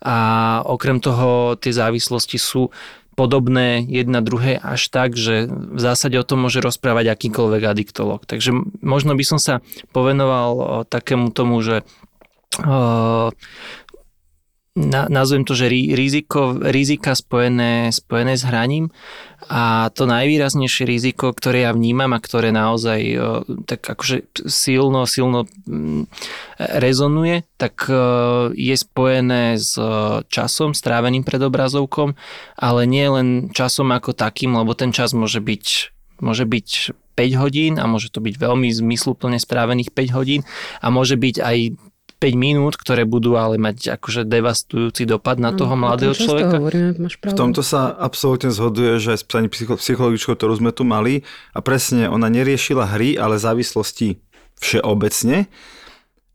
A 0.00 0.16
okrem 0.64 1.02
toho 1.02 1.58
tie 1.58 1.74
závislosti 1.74 2.38
sú 2.38 2.70
podobné 3.18 3.84
jedna 3.84 4.24
druhé 4.24 4.56
až 4.56 4.88
tak, 4.88 5.12
že 5.12 5.44
v 5.50 5.76
zásade 5.76 6.16
o 6.16 6.24
tom 6.24 6.46
môže 6.46 6.64
rozprávať 6.64 7.12
akýkoľvek 7.12 7.62
adiktolog. 7.68 8.24
Takže 8.24 8.54
možno 8.80 9.12
by 9.12 9.24
som 9.26 9.36
sa 9.36 9.60
povenoval 9.92 10.82
takému 10.88 11.28
tomu, 11.34 11.60
že 11.60 11.84
na, 14.80 15.04
nazvem 15.12 15.44
to, 15.44 15.52
že 15.52 15.68
riziko, 15.68 16.56
rizika 16.56 17.12
spojené, 17.12 17.92
spojené 17.92 18.40
s 18.40 18.48
hraním. 18.48 18.88
A 19.50 19.90
to 19.92 20.06
najvýraznejšie 20.06 20.84
riziko, 20.86 21.32
ktoré 21.34 21.68
ja 21.68 21.72
vnímam 21.74 22.12
a 22.14 22.22
ktoré 22.22 22.54
naozaj 22.54 23.00
tak 23.66 23.82
akože 23.82 24.46
silno, 24.46 25.04
silno 25.04 25.48
mm, 25.66 26.06
rezonuje, 26.56 27.44
tak 27.58 27.88
je 28.54 28.76
spojené 28.76 29.58
s 29.58 29.74
časom 30.30 30.76
stráveným 30.76 31.26
pred 31.26 31.40
obrazovkom, 31.40 32.14
ale 32.56 32.86
nie 32.86 33.06
len 33.10 33.28
časom 33.50 33.90
ako 33.90 34.14
takým, 34.14 34.54
lebo 34.54 34.76
ten 34.76 34.94
čas 34.94 35.16
môže 35.16 35.42
byť 35.42 35.92
môže 36.20 36.44
byť 36.44 36.68
5 37.16 37.42
hodín 37.42 37.74
a 37.80 37.84
môže 37.88 38.12
to 38.12 38.20
byť 38.20 38.36
veľmi 38.36 38.68
zmysluplne 38.70 39.40
strávených 39.40 39.92
5 39.92 40.16
hodín 40.16 40.40
a 40.80 40.92
môže 40.92 41.16
byť 41.16 41.36
aj 41.40 41.56
5 42.20 42.36
minút, 42.36 42.76
ktoré 42.76 43.08
budú 43.08 43.40
ale 43.40 43.56
mať 43.56 43.96
akože 43.96 44.28
devastujúci 44.28 45.08
dopad 45.08 45.40
na 45.40 45.56
toho 45.56 45.72
mm, 45.72 45.80
mladého 45.80 46.12
človeka. 46.12 46.60
Hovoríme, 46.60 47.00
máš 47.00 47.16
v 47.16 47.32
tomto 47.32 47.64
sa 47.64 47.96
absolútne 47.96 48.52
zhoduje, 48.52 49.00
že 49.00 49.16
aj 49.16 49.18
s 49.18 49.24
pani 49.24 49.48
psychologičkou, 49.48 50.36
ktorú 50.36 50.60
sme 50.60 50.70
tu 50.76 50.84
mali 50.84 51.24
a 51.56 51.64
presne 51.64 52.12
ona 52.12 52.28
neriešila 52.28 52.92
hry, 52.92 53.16
ale 53.16 53.40
závislosti 53.40 54.20
všeobecne 54.60 55.48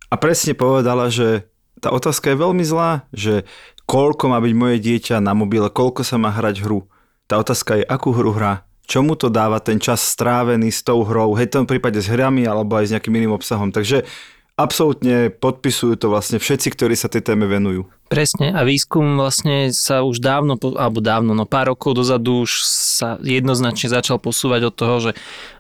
a 0.10 0.16
presne 0.18 0.58
povedala, 0.58 1.14
že 1.14 1.46
tá 1.78 1.94
otázka 1.94 2.34
je 2.34 2.42
veľmi 2.42 2.66
zlá, 2.66 3.06
že 3.14 3.46
koľko 3.86 4.34
má 4.34 4.42
byť 4.42 4.54
moje 4.58 4.78
dieťa 4.82 5.22
na 5.22 5.38
mobile, 5.38 5.70
koľko 5.70 6.02
sa 6.02 6.18
má 6.18 6.34
hrať 6.34 6.66
hru. 6.66 6.90
Tá 7.30 7.38
otázka 7.38 7.78
je, 7.78 7.86
akú 7.86 8.10
hru 8.10 8.34
hrá, 8.34 8.66
čomu 8.90 9.18
to 9.18 9.34
dáva 9.34 9.62
ten 9.62 9.82
čas 9.82 10.02
strávený 10.02 10.70
s 10.70 10.82
tou 10.86 11.02
hrou, 11.06 11.34
hej, 11.38 11.50
v 11.50 11.56
tom 11.62 11.66
prípade 11.70 12.02
s 12.02 12.10
hrami 12.10 12.46
alebo 12.46 12.78
aj 12.78 12.90
s 12.90 12.94
nejakým 12.98 13.14
iným 13.18 13.34
obsahom. 13.38 13.70
Takže 13.74 14.06
absolútne 14.56 15.36
podpisujú 15.36 16.00
to 16.00 16.08
vlastne 16.08 16.40
všetci, 16.40 16.72
ktorí 16.72 16.96
sa 16.96 17.12
tej 17.12 17.28
téme 17.28 17.44
venujú. 17.44 17.92
Presne 18.06 18.54
a 18.54 18.62
výskum 18.64 19.18
vlastne 19.18 19.74
sa 19.74 20.06
už 20.06 20.22
dávno, 20.22 20.56
alebo 20.78 21.02
dávno, 21.02 21.36
no 21.36 21.44
pár 21.44 21.74
rokov 21.74 21.98
dozadu 21.98 22.46
už 22.46 22.64
sa 22.64 23.18
jednoznačne 23.20 23.92
začal 23.92 24.22
posúvať 24.22 24.72
od 24.72 24.76
toho, 24.78 24.96
že 25.02 25.12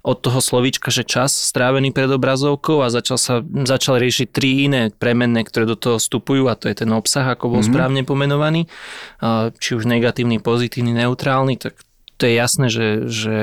od 0.06 0.18
toho 0.22 0.40
slovíčka, 0.40 0.94
že 0.94 1.04
čas 1.04 1.34
strávený 1.34 1.92
pred 1.92 2.08
obrazovkou 2.08 2.86
a 2.86 2.94
začal 2.94 3.18
sa, 3.18 3.34
začal 3.44 3.98
riešiť 4.00 4.28
tri 4.30 4.70
iné 4.70 4.94
premenné, 4.94 5.44
ktoré 5.44 5.66
do 5.68 5.76
toho 5.76 5.98
vstupujú 5.98 6.48
a 6.48 6.56
to 6.56 6.70
je 6.70 6.86
ten 6.86 6.92
obsah, 6.94 7.26
ako 7.34 7.50
bol 7.50 7.60
mm-hmm. 7.60 7.74
správne 7.74 8.02
pomenovaný, 8.06 8.70
či 9.60 9.70
už 9.76 9.90
negatívny, 9.90 10.38
pozitívny, 10.40 10.96
neutrálny, 11.02 11.58
tak 11.58 11.82
to 12.16 12.24
je 12.30 12.34
jasné, 12.34 12.68
že, 12.72 12.88
že 13.12 13.34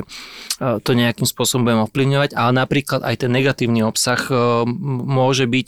to 0.60 0.90
nejakým 0.94 1.26
spôsobom 1.26 1.66
budeme 1.66 1.84
ovplyvňovať, 1.84 2.30
ale 2.32 2.52
napríklad 2.56 3.04
aj 3.04 3.26
ten 3.26 3.30
negatívny 3.34 3.84
obsah 3.84 4.20
môže 5.04 5.44
byť 5.44 5.66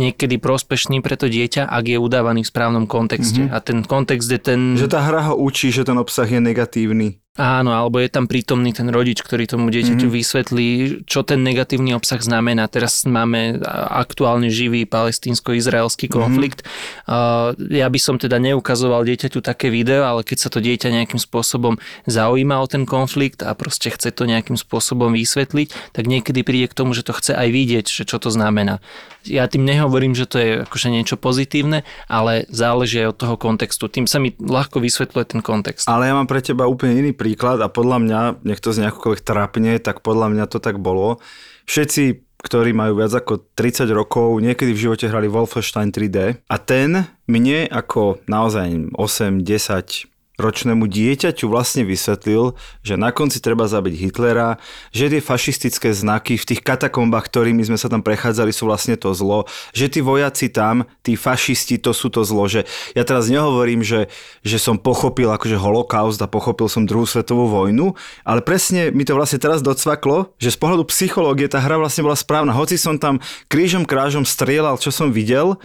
niekedy 0.00 0.38
prospešný 0.40 1.02
pre 1.02 1.18
to 1.18 1.26
dieťa, 1.28 1.68
ak 1.68 1.84
je 1.84 1.98
udávaný 1.98 2.46
v 2.46 2.50
správnom 2.52 2.84
kontexte. 2.88 3.48
Mm-hmm. 3.48 3.56
A 3.56 3.58
ten 3.60 3.78
kontext 3.84 4.30
je 4.30 4.40
ten... 4.40 4.60
Že 4.78 4.88
tá 4.88 5.04
hra 5.04 5.32
ho 5.32 5.34
učí, 5.36 5.74
že 5.74 5.84
ten 5.84 5.98
obsah 5.98 6.28
je 6.30 6.40
negatívny. 6.40 7.20
Áno, 7.36 7.68
alebo 7.76 8.00
je 8.00 8.08
tam 8.08 8.24
prítomný 8.24 8.72
ten 8.72 8.88
rodič, 8.88 9.20
ktorý 9.20 9.44
tomu 9.44 9.68
dieťaťu 9.68 10.08
mm-hmm. 10.08 10.20
vysvetlí, 10.24 10.68
čo 11.04 11.20
ten 11.20 11.44
negatívny 11.44 11.92
obsah 11.92 12.16
znamená. 12.16 12.64
Teraz 12.64 13.04
máme 13.04 13.60
aktuálne 13.92 14.48
živý 14.48 14.88
palestínsko-izraelský 14.88 16.08
mhm. 16.08 16.12
konflikt. 16.16 16.64
Mm-hmm. 16.64 17.12
Uh, 17.12 17.76
ja 17.76 17.92
by 17.92 17.98
som 18.00 18.16
teda 18.16 18.40
neukazoval 18.40 19.04
dieťaťu 19.04 19.44
také 19.44 19.68
video, 19.68 20.08
ale 20.08 20.24
keď 20.24 20.38
sa 20.40 20.48
to 20.48 20.64
dieťa 20.64 20.88
nejakým 20.88 21.20
spôsobom 21.20 21.76
zaujíma 22.08 22.56
o 22.56 22.66
ten 22.66 22.88
konflikt 22.88 23.44
a 23.44 23.52
proste 23.52 23.92
chce 23.92 24.16
to 24.16 24.24
nejakým 24.24 24.56
spôsobom 24.56 25.12
vysvetliť, 25.12 25.92
tak 25.92 26.08
niekedy 26.08 26.40
príde 26.40 26.72
k 26.72 26.78
tomu, 26.78 26.96
že 26.96 27.04
to 27.04 27.12
chce 27.12 27.36
aj 27.36 27.48
vidieť, 27.52 27.84
že 27.84 28.08
čo 28.08 28.16
to 28.16 28.32
znamená. 28.32 28.80
Ja 29.26 29.50
tým 29.50 29.66
nehovorím, 29.66 30.14
že 30.14 30.24
to 30.24 30.38
je 30.38 30.50
akože 30.64 30.88
niečo 30.88 31.18
pozitívne, 31.18 31.82
ale 32.06 32.46
záleží 32.48 33.02
aj 33.02 33.10
od 33.12 33.18
toho 33.18 33.34
kontextu. 33.36 33.90
Tým 33.90 34.06
sa 34.06 34.22
mi 34.22 34.32
ľahko 34.38 34.78
vysvetľuje 34.78 35.24
ten 35.36 35.40
kontext. 35.42 35.90
Ale 35.90 36.06
ja 36.06 36.14
mám 36.14 36.30
pre 36.30 36.38
teba 36.38 36.70
úplne 36.70 37.02
iný 37.02 37.10
príklad 37.26 37.58
a 37.58 37.66
podľa 37.66 37.98
mňa, 38.06 38.20
nech 38.46 38.62
to 38.62 38.70
z 38.70 38.86
nejakokoľvek 38.86 39.26
trapne, 39.26 39.82
tak 39.82 40.06
podľa 40.06 40.30
mňa 40.30 40.44
to 40.46 40.62
tak 40.62 40.78
bolo. 40.78 41.18
Všetci 41.66 42.22
ktorí 42.36 42.70
majú 42.76 43.02
viac 43.02 43.10
ako 43.10 43.50
30 43.58 43.90
rokov, 43.90 44.38
niekedy 44.38 44.70
v 44.70 44.86
živote 44.86 45.10
hrali 45.10 45.26
Wolfenstein 45.26 45.90
3D 45.90 46.46
a 46.46 46.56
ten 46.62 47.08
mne 47.26 47.66
ako 47.66 48.22
naozaj 48.30 48.94
8, 48.94 49.42
10, 49.42 50.15
ročnému 50.36 50.84
dieťaťu 50.88 51.48
vlastne 51.48 51.82
vysvetlil, 51.84 52.56
že 52.84 52.94
na 53.00 53.12
konci 53.12 53.40
treba 53.40 53.68
zabiť 53.68 53.94
Hitlera, 53.96 54.60
že 54.92 55.08
tie 55.08 55.20
fašistické 55.24 55.92
znaky 55.96 56.36
v 56.36 56.48
tých 56.54 56.60
katakombách, 56.60 57.28
ktorými 57.28 57.64
sme 57.64 57.80
sa 57.80 57.88
tam 57.88 58.04
prechádzali, 58.04 58.52
sú 58.52 58.68
vlastne 58.68 58.94
to 59.00 59.12
zlo, 59.16 59.48
že 59.72 59.88
tí 59.88 60.04
vojaci 60.04 60.52
tam, 60.52 60.84
tí 61.00 61.16
fašisti, 61.16 61.80
to 61.80 61.96
sú 61.96 62.12
to 62.12 62.22
zlo, 62.22 62.46
že 62.46 62.68
ja 62.92 63.02
teraz 63.02 63.32
nehovorím, 63.32 63.80
že, 63.80 64.12
že 64.44 64.60
som 64.60 64.76
pochopil 64.76 65.32
akože 65.32 65.56
holokaust 65.56 66.20
a 66.20 66.28
pochopil 66.28 66.68
som 66.68 66.84
druhú 66.84 67.08
svetovú 67.08 67.48
vojnu, 67.48 67.96
ale 68.22 68.44
presne 68.44 68.92
mi 68.92 69.08
to 69.08 69.16
vlastne 69.16 69.40
teraz 69.40 69.64
docvaklo, 69.64 70.36
že 70.36 70.52
z 70.52 70.58
pohľadu 70.60 70.84
psychológie 70.92 71.48
tá 71.48 71.58
hra 71.58 71.80
vlastne 71.80 72.04
bola 72.04 72.16
správna. 72.16 72.52
Hoci 72.52 72.76
som 72.76 73.00
tam 73.00 73.18
krížom 73.48 73.88
krážom 73.88 74.28
strieľal, 74.28 74.76
čo 74.76 74.92
som 74.92 75.08
videl, 75.08 75.56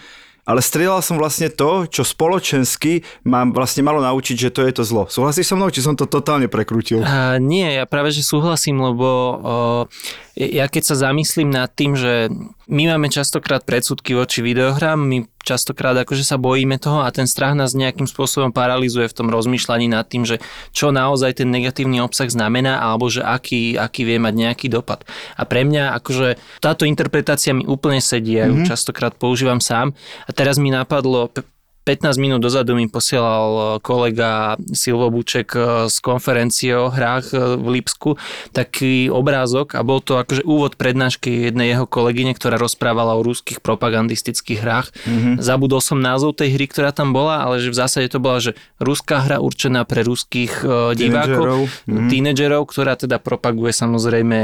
ale 0.45 0.60
strieľal 0.60 1.05
som 1.05 1.21
vlastne 1.21 1.53
to, 1.53 1.86
čo 1.86 2.01
spoločensky 2.01 3.05
mám 3.27 3.53
vlastne 3.53 3.86
malo 3.86 4.01
naučiť, 4.01 4.50
že 4.50 4.53
to 4.53 4.62
je 4.65 4.74
to 4.74 4.83
zlo. 4.83 5.03
Súhlasíš 5.05 5.53
so 5.53 5.55
mnou, 5.57 5.69
či 5.69 5.86
som 5.86 5.93
to 5.93 6.10
totálne 6.10 6.50
prekrútil? 6.50 7.05
Uh, 7.05 7.38
nie, 7.38 7.77
ja 7.77 7.86
práve, 7.86 8.10
že 8.10 8.25
súhlasím, 8.25 8.81
lebo 8.81 9.07
uh, 9.07 9.81
ja 10.36 10.65
keď 10.65 10.83
sa 10.93 10.95
zamyslím 11.10 11.53
nad 11.53 11.69
tým, 11.69 11.93
že 11.93 12.31
my 12.71 12.95
máme 12.95 13.11
častokrát 13.11 13.67
predsudky 13.67 14.15
voči 14.15 14.39
videohrám, 14.39 14.95
my 14.95 15.27
častokrát 15.43 15.91
akože 16.07 16.23
sa 16.23 16.39
bojíme 16.39 16.79
toho 16.79 17.03
a 17.03 17.11
ten 17.11 17.27
strach 17.27 17.51
nás 17.51 17.75
nejakým 17.75 18.07
spôsobom 18.07 18.55
paralizuje 18.55 19.11
v 19.11 19.17
tom 19.17 19.27
rozmýšľaní 19.27 19.91
nad 19.91 20.07
tým, 20.07 20.23
že 20.23 20.39
čo 20.71 20.95
naozaj 20.95 21.43
ten 21.43 21.51
negatívny 21.51 21.99
obsah 21.99 22.31
znamená 22.31 22.79
alebo 22.79 23.11
že 23.11 23.27
aký, 23.27 23.75
aký 23.75 24.07
vie 24.07 24.23
mať 24.23 24.33
nejaký 24.39 24.67
dopad. 24.71 25.03
A 25.35 25.43
pre 25.43 25.67
mňa 25.67 25.99
akože 25.99 26.39
táto 26.63 26.87
interpretácia 26.87 27.51
mi 27.51 27.67
úplne 27.67 27.99
sedí, 27.99 28.39
ja 28.39 28.47
ju 28.47 28.63
mm-hmm. 28.63 28.71
častokrát 28.71 29.11
používam 29.19 29.59
sám 29.59 29.91
a 30.23 30.31
teraz 30.31 30.55
mi 30.55 30.71
napadlo 30.71 31.27
15 31.81 32.21
minút 32.21 32.45
dozadu 32.45 32.77
mi 32.77 32.85
posielal 32.85 33.50
e, 33.50 33.63
kolega 33.81 34.53
Silvo 34.69 35.09
Buček 35.09 35.50
e, 35.57 35.61
z 35.89 35.97
konferencie 35.97 36.77
o 36.77 36.93
hrách 36.93 37.33
e, 37.33 37.57
v 37.57 37.81
Lipsku 37.81 38.21
taký 38.53 39.09
obrázok 39.09 39.73
a 39.73 39.81
bol 39.81 39.97
to 39.97 40.21
akože 40.21 40.45
úvod 40.45 40.77
prednášky 40.77 41.50
jednej 41.50 41.73
jeho 41.73 41.89
kolegyne, 41.89 42.38
ktorá 42.38 42.61
rozprávala 42.61 43.17
o 43.17 43.25
ruských 43.25 43.65
propagandistických 43.65 44.59
hrách. 44.61 44.93
Mm-hmm. 44.93 45.33
Zabudol 45.41 45.81
som 45.81 45.97
názov 45.97 46.38
tej 46.38 46.53
hry, 46.53 46.69
ktorá 46.69 46.93
tam 46.93 47.17
bola, 47.17 47.41
ale 47.41 47.57
že 47.57 47.73
v 47.73 47.79
zásade 47.81 48.13
to 48.13 48.21
bola, 48.21 48.38
že 48.38 48.53
ruská 48.77 49.25
hra 49.25 49.41
určená 49.41 49.81
pre 49.81 50.05
ruských 50.05 50.61
divákov, 50.93 51.65
mm-hmm. 51.65 52.09
tínedžerov, 52.13 52.69
ktorá 52.69 52.93
teda 52.93 53.17
propaguje 53.17 53.73
samozrejme 53.73 54.39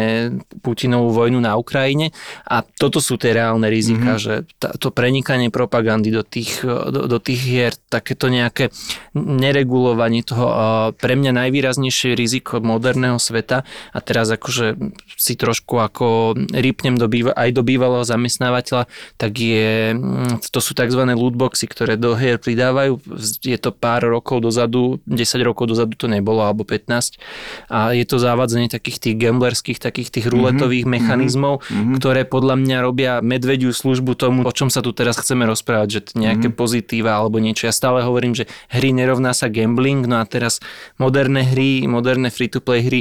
Putinovú 0.66 1.14
vojnu 1.14 1.38
na 1.38 1.54
Ukrajine 1.54 2.10
a 2.50 2.66
toto 2.66 2.98
sú 2.98 3.22
tie 3.22 3.38
reálne 3.38 3.70
rizika, 3.70 4.18
mm-hmm. 4.18 4.26
že 4.26 4.34
to 4.82 4.90
prenikanie 4.90 5.54
propagandy 5.54 6.10
do 6.10 6.26
tých, 6.26 6.66
do, 6.66 7.06
do 7.06 7.18
tých 7.28 7.42
hier, 7.44 7.74
takéto 7.92 8.32
nejaké 8.32 8.72
neregulovanie 9.12 10.24
toho. 10.24 10.48
Pre 10.96 11.14
mňa 11.20 11.36
najvýraznejšie 11.36 12.16
riziko 12.16 12.64
moderného 12.64 13.20
sveta 13.20 13.68
a 13.92 14.00
teraz 14.00 14.32
akože 14.32 14.80
si 15.20 15.34
trošku 15.36 15.76
ako 15.82 16.38
rýpnem 16.56 16.96
do 16.96 17.12
býva, 17.12 17.36
aj 17.36 17.52
do 17.52 17.66
bývalého 17.68 18.08
zamestnávateľa, 18.08 18.88
tak 19.20 19.32
je, 19.36 19.92
mm, 19.92 20.48
to 20.48 20.60
sú 20.64 20.72
tzv. 20.72 21.02
lootboxy, 21.04 21.68
ktoré 21.68 22.00
do 22.00 22.16
hier 22.16 22.40
pridávajú. 22.40 23.02
Je 23.44 23.58
to 23.60 23.76
pár 23.76 24.08
rokov 24.08 24.46
dozadu, 24.46 25.04
10 25.10 25.44
rokov 25.44 25.68
dozadu 25.68 25.98
to 26.00 26.08
nebolo, 26.08 26.46
alebo 26.46 26.64
15. 26.64 27.20
A 27.68 27.92
je 27.92 28.06
to 28.08 28.22
zavádzanie 28.22 28.72
takých 28.72 29.04
tých 29.04 29.16
gamblerských, 29.20 29.82
takých 29.82 30.14
tých 30.14 30.26
ruletových 30.30 30.86
mm-hmm. 30.86 31.04
mechanizmov, 31.04 31.66
mm-hmm. 31.66 31.96
ktoré 32.00 32.24
podľa 32.24 32.56
mňa 32.62 32.78
robia 32.80 33.12
medvediu 33.20 33.74
službu 33.74 34.14
tomu, 34.16 34.40
o 34.46 34.54
čom 34.54 34.70
sa 34.70 34.86
tu 34.86 34.94
teraz 34.94 35.18
chceme 35.18 35.44
rozprávať, 35.50 35.88
že 35.90 36.00
nejaké 36.16 36.54
mm-hmm. 36.54 36.62
pozitíva 36.62 37.17
alebo 37.18 37.42
niečo. 37.42 37.66
Ja 37.66 37.74
stále 37.74 38.06
hovorím, 38.06 38.38
že 38.38 38.46
hry 38.70 38.94
nerovná 38.94 39.34
sa 39.34 39.50
gambling, 39.50 40.06
no 40.06 40.22
a 40.22 40.26
teraz 40.30 40.62
moderné 41.02 41.42
hry, 41.42 41.90
moderné 41.90 42.30
free-to-play 42.30 42.82
hry, 42.86 43.00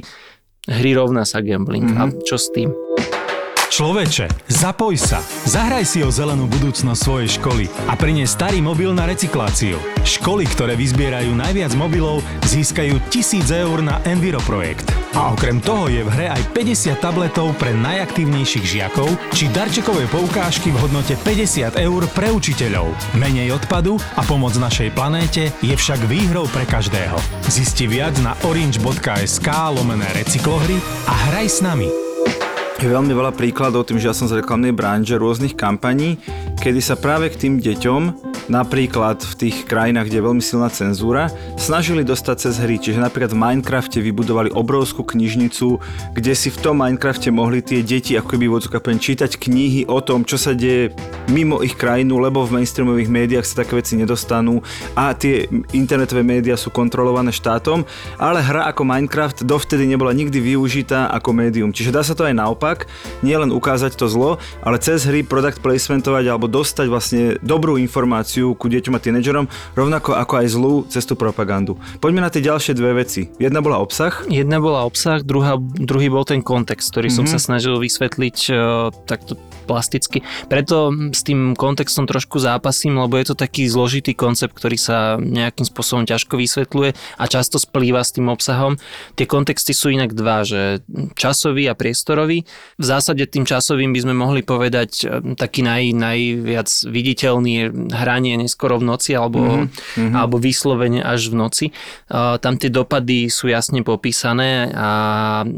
hry 0.67 0.91
rovná 0.97 1.29
sa 1.29 1.45
gambling. 1.45 1.85
Mm-hmm. 1.93 2.01
A 2.01 2.25
čo 2.25 2.41
s 2.41 2.49
tým? 2.51 2.86
Človeče, 3.77 4.49
zapoj 4.49 4.97
sa. 4.97 5.21
Zahraj 5.45 5.85
si 5.85 6.01
o 6.01 6.09
zelenú 6.09 6.49
budúcnosť 6.49 6.97
svojej 6.97 7.29
školy 7.37 7.65
a 7.85 7.93
prinies 7.93 8.33
starý 8.33 8.65
mobil 8.65 8.89
na 8.97 9.05
recykláciu. 9.05 9.77
Školy, 10.01 10.49
ktoré 10.49 10.81
vyzbierajú 10.81 11.37
najviac 11.37 11.77
mobilov, 11.77 12.25
získajú 12.49 12.97
1000 13.13 13.45
eur 13.53 13.85
na 13.85 14.01
Enviro 14.09 14.41
projekt. 14.49 14.89
A 15.13 15.29
okrem 15.29 15.61
toho 15.61 15.93
je 15.93 16.01
v 16.01 16.09
hre 16.09 16.33
aj 16.33 16.57
50 16.57 17.05
tabletov 17.05 17.53
pre 17.61 17.77
najaktívnejších 17.77 18.65
žiakov 18.65 19.13
či 19.37 19.53
darčekové 19.53 20.09
poukážky 20.09 20.73
v 20.73 20.81
hodnote 20.81 21.13
50 21.21 21.77
eur 21.77 22.09
pre 22.17 22.33
učiteľov. 22.33 22.89
Menej 23.13 23.61
odpadu 23.61 24.01
a 24.17 24.25
pomoc 24.25 24.57
našej 24.57 24.89
planéte 24.97 25.53
je 25.61 25.77
však 25.77 26.01
výhrou 26.09 26.49
pre 26.49 26.65
každého. 26.65 27.21
Zisti 27.45 27.85
viac 27.85 28.17
na 28.25 28.33
orange.sk 28.41 29.49
lomené 29.77 30.09
recyklohry 30.17 30.81
a 31.05 31.13
hraj 31.29 31.49
s 31.53 31.61
nami 31.61 32.06
je 32.77 32.93
veľmi 32.93 33.09
veľa 33.09 33.33
príkladov 33.33 33.89
tým, 33.89 33.97
že 33.97 34.13
ja 34.13 34.15
som 34.15 34.29
z 34.29 34.45
reklamnej 34.45 34.77
branže 34.77 35.17
rôznych 35.17 35.57
kampaní, 35.57 36.21
kedy 36.61 36.85
sa 36.85 36.93
práve 36.93 37.33
k 37.33 37.49
tým 37.49 37.55
deťom, 37.57 38.03
napríklad 38.53 39.25
v 39.25 39.35
tých 39.49 39.57
krajinách, 39.65 40.13
kde 40.13 40.19
je 40.21 40.27
veľmi 40.29 40.43
silná 40.45 40.69
cenzúra, 40.69 41.33
snažili 41.57 42.05
dostať 42.05 42.37
cez 42.37 42.55
hry. 42.61 42.77
Čiže 42.77 43.01
napríklad 43.01 43.33
v 43.33 43.41
Minecrafte 43.41 43.99
vybudovali 44.05 44.53
obrovskú 44.53 45.09
knižnicu, 45.09 45.81
kde 46.15 46.33
si 46.37 46.53
v 46.53 46.59
tom 46.61 46.85
Minecrafte 46.85 47.33
mohli 47.33 47.65
tie 47.65 47.81
deti 47.81 48.13
ako 48.13 48.37
keby 48.37 48.45
poviem, 48.53 49.01
čítať 49.01 49.41
knihy 49.41 49.89
o 49.89 49.99
tom, 50.05 50.29
čo 50.29 50.37
sa 50.37 50.53
deje 50.53 50.93
mimo 51.33 51.65
ich 51.65 51.81
krajinu, 51.81 52.21
lebo 52.21 52.45
v 52.45 52.61
mainstreamových 52.61 53.09
médiách 53.09 53.47
sa 53.49 53.65
také 53.65 53.81
veci 53.81 53.97
nedostanú 53.97 54.61
a 54.93 55.17
tie 55.17 55.49
internetové 55.73 56.21
médiá 56.21 56.61
sú 56.61 56.69
kontrolované 56.69 57.33
štátom, 57.33 57.89
ale 58.21 58.45
hra 58.45 58.69
ako 58.69 58.85
Minecraft 58.85 59.49
dovtedy 59.49 59.89
nebola 59.89 60.13
nikdy 60.13 60.39
využitá 60.39 61.09
ako 61.09 61.33
médium. 61.33 61.73
Čiže 61.73 61.91
dá 61.91 62.05
sa 62.05 62.13
to 62.13 62.29
aj 62.29 62.37
naopak 62.37 62.66
naopak, 62.67 62.91
nielen 63.23 63.55
ukázať 63.55 63.95
to 63.95 64.11
zlo, 64.11 64.43
ale 64.67 64.83
cez 64.83 65.07
hry 65.07 65.23
product 65.23 65.63
placementovať 65.63 66.25
alebo 66.27 66.51
dostať 66.51 66.87
vlastne 66.91 67.23
dobrú 67.39 67.79
informáciu 67.79 68.59
ku 68.59 68.67
deťom 68.67 68.99
a 68.99 69.01
tínedžerom, 69.01 69.47
rovnako 69.79 70.19
ako 70.19 70.35
aj 70.43 70.47
zlú 70.51 70.75
cestu 70.91 71.15
propagandu. 71.15 71.79
Poďme 72.03 72.27
na 72.27 72.31
tie 72.35 72.43
ďalšie 72.43 72.75
dve 72.75 73.07
veci. 73.07 73.31
Jedna 73.39 73.63
bola 73.63 73.79
obsah. 73.79 74.27
Jedna 74.27 74.59
bola 74.59 74.83
obsah, 74.83 75.23
druhá, 75.23 75.55
druhý 75.63 76.11
bol 76.11 76.27
ten 76.27 76.43
kontext, 76.43 76.91
ktorý 76.91 77.15
mm-hmm. 77.15 77.23
som 77.23 77.27
mhm. 77.31 77.33
sa 77.33 77.39
snažil 77.39 77.79
vysvetliť 77.79 78.39
uh, 78.51 78.91
takto 79.07 79.39
plasticky. 79.67 80.23
Preto 80.47 80.95
s 81.11 81.27
tým 81.27 81.59
kontextom 81.59 82.07
trošku 82.07 82.39
zápasím, 82.39 83.03
lebo 83.03 83.19
je 83.19 83.35
to 83.35 83.37
taký 83.37 83.67
zložitý 83.67 84.15
koncept, 84.15 84.55
ktorý 84.55 84.79
sa 84.79 85.19
nejakým 85.19 85.67
spôsobom 85.67 86.07
ťažko 86.07 86.39
vysvetľuje 86.39 86.91
a 86.95 87.25
často 87.27 87.59
splýva 87.59 88.07
s 88.07 88.15
tým 88.15 88.31
obsahom. 88.31 88.79
Tie 89.19 89.27
kontexty 89.27 89.75
sú 89.75 89.91
inak 89.91 90.15
dva, 90.15 90.47
že 90.47 90.81
časový 91.19 91.67
a 91.67 91.75
priestorový. 91.75 92.47
V 92.79 92.85
zásade 92.85 93.27
tým 93.27 93.43
časovým 93.43 93.91
by 93.91 94.01
sme 94.07 94.15
mohli 94.15 94.41
povedať 94.47 94.91
e, 95.03 95.35
taký 95.35 95.67
naj, 95.67 95.91
najviac 95.93 96.69
viditeľný 96.87 97.75
hranie 97.91 98.39
neskoro 98.39 98.79
v 98.79 98.87
noci 98.87 99.13
alebo, 99.19 99.67
mm-hmm. 99.67 100.15
alebo 100.15 100.39
vyslovene 100.39 101.03
až 101.03 101.33
v 101.33 101.35
noci. 101.37 101.67
Uh, 102.07 102.39
tam 102.39 102.61
tie 102.61 102.71
dopady 102.71 103.27
sú 103.33 103.51
jasne 103.51 103.83
popísané 103.83 104.71
a 104.71 104.89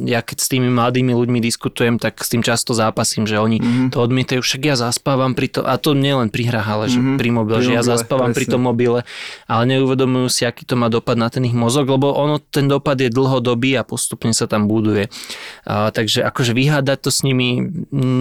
ja 0.07 0.21
keď 0.25 0.37
s 0.39 0.49
tými 0.49 0.71
mladými 0.73 1.13
ľuďmi 1.13 1.39
diskutujem, 1.43 2.01
tak 2.01 2.23
s 2.23 2.31
tým 2.31 2.41
často 2.41 2.73
zápasím, 2.73 3.27
že 3.27 3.37
oni 3.37 3.59
mm-hmm. 3.59 3.89
to 3.93 3.98
to 3.99 4.07
odmietajú, 4.07 4.39
však 4.47 4.63
ja 4.63 4.79
zaspávam 4.79 5.35
pri 5.35 5.51
to, 5.51 5.67
a 5.67 5.75
to 5.75 5.91
nielen 5.91 6.31
pri 6.31 6.47
hrách, 6.47 6.69
ale 6.71 6.85
že 6.87 7.03
mm-hmm. 7.03 7.19
pri 7.19 7.31
mobile, 7.35 7.59
pri 7.59 7.67
že 7.67 7.73
ja 7.75 7.83
zaspávam 7.83 8.31
presne. 8.31 8.39
pri 8.39 8.45
tom 8.47 8.63
mobile, 8.63 9.03
ale 9.51 9.63
neuvedomujú 9.75 10.31
si, 10.31 10.47
aký 10.47 10.63
to 10.63 10.79
má 10.79 10.87
dopad 10.87 11.19
na 11.19 11.27
ten 11.27 11.43
ich 11.43 11.51
mozog, 11.51 11.91
lebo 11.91 12.15
ono, 12.15 12.39
ten 12.39 12.71
dopad 12.71 12.95
je 13.03 13.11
dlhodobý 13.11 13.75
a 13.75 13.83
postupne 13.83 14.31
sa 14.31 14.47
tam 14.47 14.71
buduje. 14.71 15.11
A, 15.67 15.91
takže 15.91 16.23
akože 16.23 16.55
vyhádať 16.55 16.99
to 17.03 17.11
s 17.11 17.27
nimi 17.27 17.59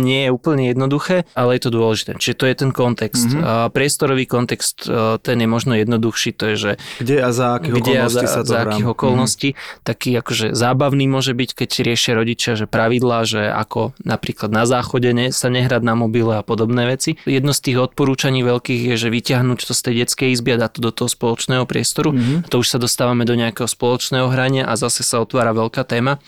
nie 0.01 0.25
je 0.25 0.29
úplne 0.33 0.65
jednoduché, 0.65 1.29
ale 1.37 1.61
je 1.61 1.69
to 1.69 1.69
dôležité. 1.69 2.17
Čiže 2.17 2.33
to 2.41 2.45
je 2.49 2.55
ten 2.57 2.71
kontext. 2.73 3.29
Mm-hmm. 3.29 3.45
A 3.45 3.69
priestorový 3.69 4.25
kontext, 4.25 4.89
ten 5.21 5.37
je 5.37 5.45
možno 5.45 5.77
jednoduchší, 5.77 6.33
to 6.33 6.49
je, 6.49 6.55
že 6.57 6.71
kde 6.97 7.21
a 7.21 7.29
za 7.29 7.61
akých 7.61 7.73
kde 7.77 7.93
okolností 8.01 8.25
a 8.25 8.25
za, 8.25 8.33
sa 8.33 8.41
to 8.41 8.49
za 8.49 8.59
akých 8.65 8.87
okolností, 8.89 9.49
mm-hmm. 9.53 9.85
taký 9.85 10.09
akože 10.17 10.57
zábavný 10.57 11.05
môže 11.05 11.37
byť, 11.37 11.49
keď 11.53 11.69
riešia 11.85 12.17
rodičia, 12.17 12.57
že 12.57 12.65
pravidlá, 12.65 13.29
že 13.29 13.45
ako 13.45 13.93
napríklad 14.01 14.49
na 14.49 14.65
záchode 14.65 15.13
ne, 15.13 15.29
sa 15.29 15.51
nehra 15.51 15.66
nehrať 15.67 15.83
na 15.83 15.99
mobile 15.99 16.39
a 16.39 16.41
podobné 16.47 16.87
veci. 16.87 17.19
Jedno 17.27 17.51
z 17.51 17.59
tých 17.59 17.91
odporúčaní 17.91 18.39
veľkých 18.47 18.87
je, 18.87 18.95
že 18.95 19.11
vyťahnuť 19.11 19.59
to 19.67 19.75
z 19.75 19.81
tej 19.83 19.93
detskej 20.07 20.31
izby 20.31 20.55
a 20.55 20.63
dať 20.63 20.79
to 20.79 20.81
do 20.87 20.91
toho 20.95 21.11
spoločného 21.11 21.67
priestoru. 21.67 22.15
Mm-hmm. 22.15 22.47
To 22.47 22.63
už 22.63 22.71
sa 22.71 22.79
dostávame 22.79 23.27
do 23.27 23.35
nejakého 23.35 23.67
spoločného 23.67 24.31
hrania 24.31 24.63
a 24.63 24.79
zase 24.79 25.03
sa 25.03 25.19
otvára 25.19 25.51
veľká 25.51 25.83
téma 25.83 26.23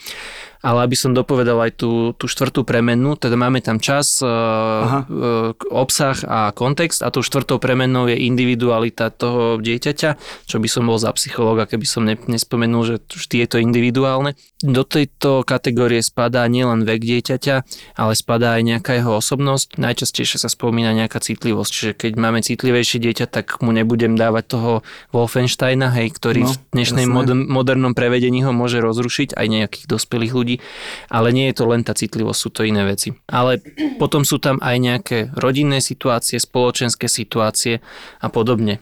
ale 0.60 0.84
aby 0.84 0.96
som 0.96 1.16
dopovedal 1.16 1.56
aj 1.64 1.80
tú, 1.80 2.12
tú 2.20 2.28
štvrtú 2.28 2.68
premenu, 2.68 3.16
teda 3.16 3.40
máme 3.40 3.64
tam 3.64 3.80
čas, 3.80 4.20
Aha. 4.20 5.08
E, 5.08 5.56
obsah 5.72 6.20
a 6.28 6.52
kontext 6.52 7.00
a 7.00 7.12
tou 7.14 7.24
štvrtou 7.24 7.64
premenou 7.64 8.12
je 8.12 8.20
individualita 8.28 9.08
toho 9.08 9.56
dieťaťa, 9.64 10.10
čo 10.44 10.58
by 10.60 10.68
som 10.68 10.84
bol 10.92 11.00
za 11.00 11.16
psychológa, 11.16 11.64
keby 11.64 11.86
som 11.88 12.04
ne, 12.04 12.20
nespomenul, 12.20 12.84
že 12.84 12.96
vždy 13.08 13.36
je 13.46 13.48
to 13.48 13.58
individuálne. 13.64 14.36
Do 14.60 14.84
tejto 14.84 15.48
kategórie 15.48 16.04
spadá 16.04 16.44
nielen 16.52 16.84
vek 16.84 17.08
dieťaťa, 17.08 17.56
ale 17.96 18.12
spadá 18.20 18.60
aj 18.60 18.64
nejaká 18.68 19.00
jeho 19.00 19.16
osobnosť. 19.16 19.80
Najčastejšie 19.80 20.44
sa 20.44 20.52
spomína 20.52 20.92
nejaká 20.92 21.24
citlivosť, 21.24 21.72
čiže 21.72 21.92
keď 21.96 22.12
máme 22.20 22.44
citlivejšie 22.44 23.00
dieťa, 23.00 23.26
tak 23.32 23.64
mu 23.64 23.72
nebudem 23.72 24.20
dávať 24.20 24.44
toho 24.52 24.72
Wolfensteina, 25.16 25.88
hej, 25.96 26.12
ktorý 26.12 26.44
no, 26.44 26.52
v 26.52 26.56
dnešnej 26.76 27.08
moder- 27.08 27.48
modernom 27.48 27.96
prevedení 27.96 28.44
ho 28.44 28.52
môže 28.52 28.84
rozrušiť 28.84 29.40
aj 29.40 29.46
nejakých 29.48 29.86
dospelých 29.88 30.34
ľudí 30.36 30.49
ľudí, 30.50 30.66
ale 31.14 31.30
nie 31.30 31.54
je 31.54 31.58
to 31.62 31.70
len 31.70 31.86
tá 31.86 31.94
citlivosť, 31.94 32.40
sú 32.40 32.50
to 32.50 32.66
iné 32.66 32.82
veci. 32.86 33.14
Ale 33.30 33.62
potom 34.02 34.26
sú 34.26 34.42
tam 34.42 34.58
aj 34.58 34.76
nejaké 34.82 35.18
rodinné 35.38 35.78
situácie, 35.84 36.42
spoločenské 36.42 37.06
situácie 37.06 37.86
a 38.18 38.28
podobne 38.34 38.82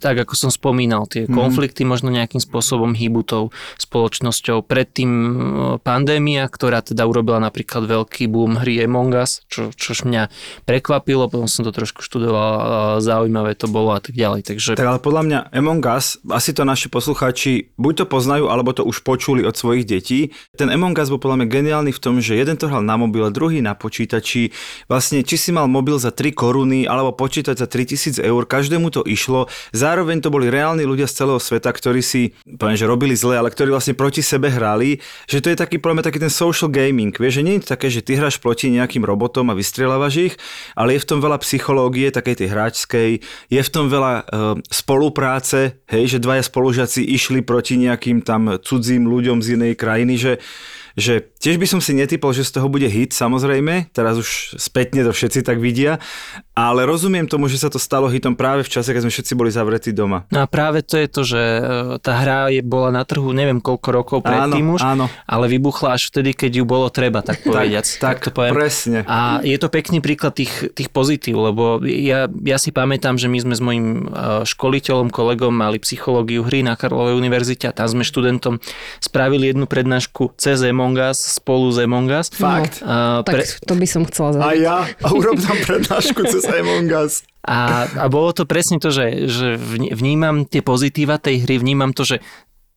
tak 0.00 0.16
ako 0.22 0.34
som 0.38 0.50
spomínal, 0.50 1.04
tie 1.10 1.26
mm. 1.26 1.34
konflikty 1.34 1.82
možno 1.82 2.08
nejakým 2.08 2.38
spôsobom 2.38 2.94
hýbu 2.94 3.26
tou 3.26 3.44
spoločnosťou. 3.76 4.62
Predtým 4.64 5.10
e, 5.10 5.32
pandémia, 5.82 6.46
ktorá 6.46 6.80
teda 6.80 7.04
urobila 7.04 7.42
napríklad 7.42 7.84
veľký 7.84 8.30
boom 8.30 8.62
hry 8.62 8.80
Among 8.86 9.12
Us, 9.18 9.42
čo, 9.50 9.74
čož 9.74 10.06
mňa 10.06 10.30
prekvapilo, 10.64 11.26
potom 11.26 11.50
som 11.50 11.66
to 11.66 11.74
trošku 11.74 12.00
študoval, 12.00 13.02
zaujímavé 13.02 13.58
to 13.58 13.66
bolo 13.66 13.92
a 13.92 14.00
tak 14.00 14.14
ďalej. 14.14 14.46
Takže... 14.46 14.78
Tak 14.78 14.88
ale 14.88 15.02
podľa 15.02 15.22
mňa 15.26 15.38
Among 15.52 15.84
Us, 15.90 16.16
asi 16.30 16.54
to 16.54 16.62
naši 16.62 16.86
poslucháči 16.86 17.74
buď 17.74 18.04
to 18.04 18.04
poznajú, 18.06 18.48
alebo 18.48 18.70
to 18.70 18.86
už 18.86 19.02
počuli 19.02 19.42
od 19.42 19.58
svojich 19.58 19.84
detí. 19.84 20.32
Ten 20.54 20.70
Among 20.70 20.96
Us 20.96 21.10
bol 21.10 21.18
podľa 21.18 21.44
mňa 21.44 21.48
geniálny 21.50 21.90
v 21.90 22.00
tom, 22.00 22.22
že 22.22 22.38
jeden 22.38 22.54
to 22.56 22.70
hral 22.70 22.80
na 22.80 22.94
mobile, 22.94 23.28
druhý 23.34 23.58
na 23.60 23.74
počítači. 23.74 24.54
Vlastne, 24.86 25.26
či 25.26 25.36
si 25.36 25.50
mal 25.50 25.66
mobil 25.66 25.98
za 25.98 26.14
3 26.14 26.30
koruny, 26.32 26.86
alebo 26.86 27.12
počítač 27.12 27.60
za 27.60 27.68
3000 27.68 28.22
eur, 28.22 28.42
každému 28.46 28.92
to 28.92 29.02
išlo 29.04 29.39
Zároveň 29.70 30.24
to 30.24 30.32
boli 30.32 30.50
reálni 30.50 30.82
ľudia 30.82 31.06
z 31.06 31.24
celého 31.24 31.40
sveta, 31.40 31.70
ktorí 31.70 32.02
si, 32.02 32.34
poviem, 32.58 32.76
že 32.76 32.88
robili 32.88 33.14
zle, 33.14 33.38
ale 33.38 33.52
ktorí 33.52 33.70
vlastne 33.70 33.94
proti 33.94 34.24
sebe 34.24 34.50
hrali, 34.50 34.98
že 35.28 35.38
to 35.38 35.52
je 35.52 35.56
taký, 35.60 35.78
poviem, 35.78 36.02
taký 36.02 36.18
ten 36.18 36.32
social 36.32 36.72
gaming. 36.72 37.14
Vieš, 37.14 37.40
že 37.40 37.44
nie 37.46 37.54
je 37.60 37.62
to 37.68 37.72
také, 37.76 37.92
že 37.92 38.02
ty 38.02 38.16
hráš 38.18 38.40
proti 38.42 38.72
nejakým 38.72 39.04
robotom 39.04 39.52
a 39.52 39.58
vystrieľavaš 39.58 40.14
ich, 40.32 40.34
ale 40.74 40.96
je 40.96 41.02
v 41.04 41.08
tom 41.08 41.18
veľa 41.22 41.38
psychológie, 41.44 42.10
takej 42.10 42.44
tej 42.44 42.48
hráčskej, 42.50 43.10
je 43.52 43.60
v 43.60 43.70
tom 43.70 43.86
veľa 43.92 44.12
e, 44.18 44.22
spolupráce, 44.72 45.78
hej, 45.92 46.16
že 46.16 46.22
dvaja 46.24 46.42
spolužiaci 46.42 47.04
išli 47.04 47.44
proti 47.44 47.76
nejakým 47.78 48.24
tam 48.24 48.58
cudzím 48.58 49.06
ľuďom 49.06 49.44
z 49.44 49.60
inej 49.60 49.74
krajiny, 49.76 50.14
že 50.16 50.32
že 50.98 51.30
tiež 51.38 51.60
by 51.60 51.66
som 51.66 51.80
si 51.82 51.94
netypol, 51.94 52.34
že 52.34 52.46
z 52.46 52.58
toho 52.58 52.66
bude 52.70 52.86
hit, 52.86 53.14
samozrejme, 53.14 53.92
teraz 53.94 54.18
už 54.18 54.58
spätne 54.58 55.02
to 55.06 55.12
všetci 55.14 55.46
tak 55.46 55.58
vidia, 55.62 56.02
ale 56.54 56.84
rozumiem 56.84 57.24
tomu, 57.24 57.48
že 57.48 57.56
sa 57.56 57.72
to 57.72 57.80
stalo 57.80 58.10
hitom 58.10 58.36
práve 58.36 58.66
v 58.66 58.70
čase, 58.70 58.92
keď 58.92 59.06
sme 59.06 59.12
všetci 59.12 59.32
boli 59.32 59.50
zavretí 59.50 59.90
doma. 59.96 60.28
No 60.28 60.44
a 60.44 60.46
práve 60.50 60.84
to 60.84 61.00
je 61.00 61.08
to, 61.08 61.22
že 61.24 61.40
e, 61.40 61.62
tá 62.04 62.20
hra 62.20 62.52
je, 62.52 62.60
bola 62.60 62.92
na 62.92 63.02
trhu 63.06 63.32
neviem 63.32 63.62
koľko 63.62 63.88
rokov 63.90 64.18
predtým 64.20 64.76
už, 64.76 64.80
áno. 64.84 65.06
ale 65.24 65.44
vybuchla 65.48 65.96
až 65.96 66.12
vtedy, 66.12 66.36
keď 66.36 66.60
ju 66.60 66.64
bolo 66.68 66.92
treba, 66.92 67.24
tak 67.24 67.40
povediac. 67.40 67.86
tak, 67.96 68.20
tak, 68.20 68.28
to 68.28 68.30
poviem. 68.36 68.54
presne. 68.54 68.98
A 69.08 69.40
je 69.40 69.56
to 69.56 69.72
pekný 69.72 70.04
príklad 70.04 70.36
tých, 70.36 70.74
tých 70.76 70.92
pozitív, 70.92 71.40
lebo 71.40 71.80
ja, 71.86 72.28
ja 72.28 72.58
si 72.60 72.70
pamätám, 72.70 73.16
že 73.16 73.30
my 73.30 73.38
sme 73.40 73.54
s 73.56 73.62
mojim 73.62 73.86
e, 74.06 74.44
školiteľom, 74.44 75.08
kolegom 75.08 75.54
mali 75.54 75.80
psychológiu 75.80 76.44
hry 76.44 76.60
na 76.60 76.76
Karlovej 76.76 77.16
univerzite 77.16 77.70
a 77.70 77.76
tam 77.76 77.88
sme 77.88 78.04
študentom 78.04 78.60
spravili 79.00 79.48
jednu 79.48 79.64
prednášku 79.64 80.36
cez 80.36 80.60
Among 80.80 80.96
Us 80.96 81.36
spolu 81.36 81.68
s 81.68 81.76
Among 81.76 82.08
Us. 82.08 82.32
Fakt? 82.32 82.80
No, 82.80 83.20
a 83.20 83.20
pre... 83.20 83.44
Tak 83.44 83.68
to 83.68 83.76
by 83.76 83.84
som 83.84 84.08
chcela 84.08 84.32
zažiť. 84.32 84.48
A 84.48 84.50
ja? 84.56 84.78
A 85.04 85.08
urob 85.12 85.36
tam 85.36 85.60
prednášku 85.60 86.24
cez 86.24 86.48
Among 86.48 86.88
Us. 86.88 87.20
A, 87.44 87.84
a 87.84 88.08
bolo 88.08 88.32
to 88.32 88.48
presne 88.48 88.80
to, 88.80 88.88
že, 88.88 89.28
že 89.28 89.60
vnímam 89.92 90.48
tie 90.48 90.64
pozitíva 90.64 91.20
tej 91.20 91.44
hry, 91.44 91.60
vnímam 91.60 91.92
to, 91.92 92.08
že 92.08 92.24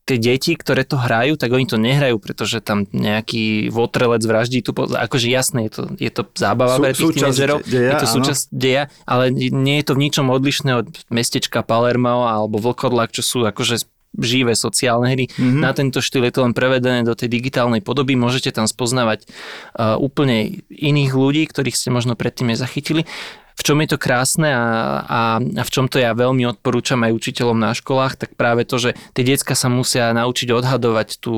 tie 0.04 0.20
deti, 0.20 0.52
ktoré 0.60 0.84
to 0.84 1.00
hrajú, 1.00 1.40
tak 1.40 1.48
oni 1.56 1.64
to 1.64 1.80
nehrajú, 1.80 2.20
pretože 2.20 2.60
tam 2.60 2.84
nejaký 2.92 3.72
votrelec 3.72 4.20
vraždí 4.20 4.60
tu, 4.60 4.76
akože 4.76 5.32
jasné, 5.32 5.72
je 5.72 5.72
to, 5.72 5.84
je 5.96 6.12
to 6.12 6.22
zábava 6.36 6.76
pre 6.76 6.92
tých 6.92 7.16
tínedžerov, 7.16 7.64
je 7.64 7.96
to 7.96 8.08
súčasť 8.08 8.52
deja, 8.52 8.92
ale 9.08 9.32
nie 9.32 9.80
je 9.80 9.86
to 9.88 9.96
v 9.96 10.04
ničom 10.04 10.28
odlišné 10.28 10.72
od 10.76 10.88
mestečka 11.08 11.64
Palermo 11.64 12.28
alebo 12.28 12.60
Vlkodlak, 12.60 13.16
čo 13.16 13.24
sú 13.24 13.40
akože 13.48 13.88
živé 14.18 14.54
sociálne 14.54 15.10
hry. 15.10 15.26
Mm-hmm. 15.30 15.62
Na 15.62 15.74
tento 15.74 16.00
štýl 16.02 16.30
je 16.30 16.34
to 16.34 16.46
len 16.46 16.54
prevedené 16.54 17.02
do 17.02 17.18
tej 17.18 17.30
digitálnej 17.30 17.82
podoby. 17.82 18.14
Môžete 18.14 18.54
tam 18.54 18.70
spoznávať 18.70 19.26
uh, 19.26 19.98
úplne 19.98 20.64
iných 20.70 21.12
ľudí, 21.14 21.44
ktorých 21.50 21.78
ste 21.78 21.90
možno 21.90 22.14
predtým 22.14 22.54
nezachytili 22.54 23.06
v 23.54 23.62
čom 23.62 23.78
je 23.86 23.88
to 23.94 24.02
krásne 24.02 24.50
a, 24.50 24.66
a, 25.06 25.22
a 25.38 25.64
v 25.64 25.70
čom 25.72 25.86
to 25.86 26.02
ja 26.02 26.18
veľmi 26.18 26.42
odporúčam 26.50 27.06
aj 27.06 27.14
učiteľom 27.14 27.58
na 27.62 27.78
školách, 27.78 28.18
tak 28.18 28.34
práve 28.34 28.66
to, 28.66 28.82
že 28.82 28.98
tie 29.14 29.24
decka 29.24 29.54
sa 29.54 29.70
musia 29.70 30.10
naučiť 30.10 30.50
odhadovať 30.50 31.22
tú, 31.22 31.38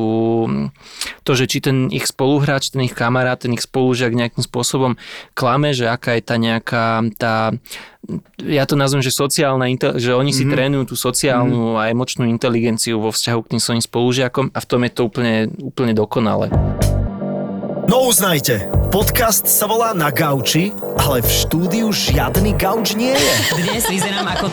to, 1.28 1.32
že 1.36 1.46
či 1.52 1.60
ten 1.60 1.92
ich 1.92 2.08
spoluhráč, 2.08 2.72
ten 2.72 2.88
ich 2.88 2.96
kamarát, 2.96 3.44
ten 3.44 3.52
ich 3.52 3.68
spolužiak 3.68 4.16
nejakým 4.16 4.44
spôsobom 4.48 4.96
klame, 5.36 5.76
že 5.76 5.92
aká 5.92 6.16
je 6.16 6.24
tá 6.24 6.36
nejaká 6.40 7.04
tá 7.20 7.52
ja 8.42 8.64
to 8.70 8.78
nazvem, 8.78 9.02
že 9.02 9.12
sociálna, 9.14 9.70
že 9.98 10.12
oni 10.14 10.32
si 10.32 10.46
mm-hmm. 10.46 10.54
trénujú 10.54 10.84
tú 10.94 10.96
sociálnu 10.96 11.74
mm-hmm. 11.74 11.80
a 11.80 11.90
emočnú 11.90 12.24
inteligenciu 12.30 13.02
vo 13.02 13.10
vzťahu 13.10 13.40
k 13.46 13.52
tým 13.56 13.62
svojim 13.62 13.84
spolužiakom 13.84 14.46
a 14.54 14.60
v 14.62 14.66
tom 14.68 14.82
je 14.86 14.92
to 14.94 15.02
úplne, 15.08 15.50
úplne 15.62 15.94
dokonale. 15.98 16.54
No 17.86 18.10
uznajte, 18.10 18.85
podcast 18.96 19.44
sa 19.44 19.68
volá 19.68 19.92
Na 19.92 20.08
gauči, 20.08 20.72
ale 20.96 21.20
v 21.20 21.28
štúdiu 21.28 21.92
žiadny 21.92 22.56
gauč 22.56 22.96
nie 22.96 23.12
je. 23.12 23.34
Dnes 23.60 23.84
vyzerám 23.92 24.24
ako 24.24 24.48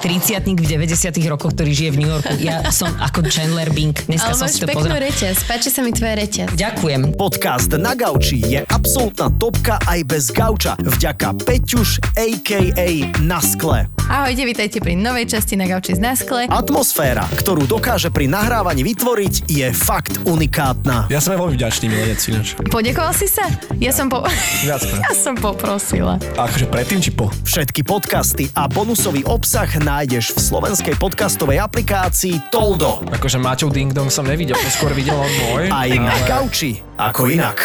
30 0.00 0.48
v 0.48 0.64
90 0.64 1.12
rokoch, 1.28 1.52
ktorý 1.52 1.76
žije 1.76 1.90
v 1.92 1.96
New 2.00 2.08
Yorku. 2.08 2.32
Ja 2.40 2.64
som 2.72 2.88
ako 2.96 3.28
Chandler 3.28 3.68
Bing. 3.68 3.92
Dneska 3.92 4.32
ale 4.32 4.40
som 4.40 4.48
máš 4.48 4.56
si 4.56 4.64
to 4.64 4.72
peknú 4.72 4.88
pozrel. 4.88 5.12
reťaz, 5.12 5.44
páči 5.44 5.68
sa 5.68 5.84
mi 5.84 5.92
tvoja 5.92 6.16
reťaz. 6.16 6.56
Ďakujem. 6.56 7.20
Podcast 7.20 7.68
Na 7.76 7.92
gauči 7.92 8.40
je 8.40 8.64
absolútna 8.64 9.28
topka 9.36 9.76
aj 9.84 10.00
bez 10.08 10.32
gauča. 10.32 10.72
Vďaka 10.80 11.36
Peťuš, 11.44 12.00
a.k.a. 12.16 12.88
Na 13.20 13.44
skle. 13.44 13.92
Ahojte, 14.12 14.44
vítajte 14.44 14.76
pri 14.82 14.92
novej 14.92 15.24
časti 15.24 15.56
na 15.56 15.64
gauči 15.64 15.96
z 15.96 16.00
Naskle. 16.04 16.44
Atmosféra, 16.50 17.24
ktorú 17.32 17.64
dokáže 17.64 18.12
pri 18.12 18.28
nahrávaní 18.28 18.84
vytvoriť, 18.84 19.48
je 19.48 19.72
fakt 19.72 20.20
unikátna. 20.28 21.08
Ja 21.08 21.22
som 21.22 21.32
veľmi 21.32 21.56
vďačný 21.56 21.86
milenec 21.88 22.20
ináč. 22.28 22.52
Podekoval 22.68 23.16
si 23.16 23.24
sa? 23.24 23.48
Ja 23.82 23.90
som 23.90 24.06
po... 24.06 24.22
Viackrát. 24.62 25.02
ja 25.10 25.10
som 25.10 25.34
poprosila. 25.34 26.14
A 26.38 26.46
akože 26.46 26.70
predtým 26.70 27.02
či 27.02 27.10
po? 27.10 27.34
Všetky 27.42 27.82
podcasty 27.82 28.46
a 28.54 28.70
bonusový 28.70 29.26
obsah 29.26 29.66
nájdeš 29.66 30.38
v 30.38 30.54
slovenskej 30.54 30.94
podcastovej 31.02 31.58
aplikácii 31.58 32.46
Toldo. 32.54 33.02
Akože 33.10 33.42
Maťov 33.42 33.74
Ding 33.74 33.90
Dong 33.90 34.06
som 34.06 34.22
nevidel, 34.22 34.54
to 34.54 34.70
skôr 34.70 34.94
videl 34.94 35.18
on 35.18 35.26
môj. 35.26 35.66
Aj 35.66 35.90
na 35.98 36.14
gauči, 36.30 36.78
ako 36.94 37.26
inak. 37.26 37.58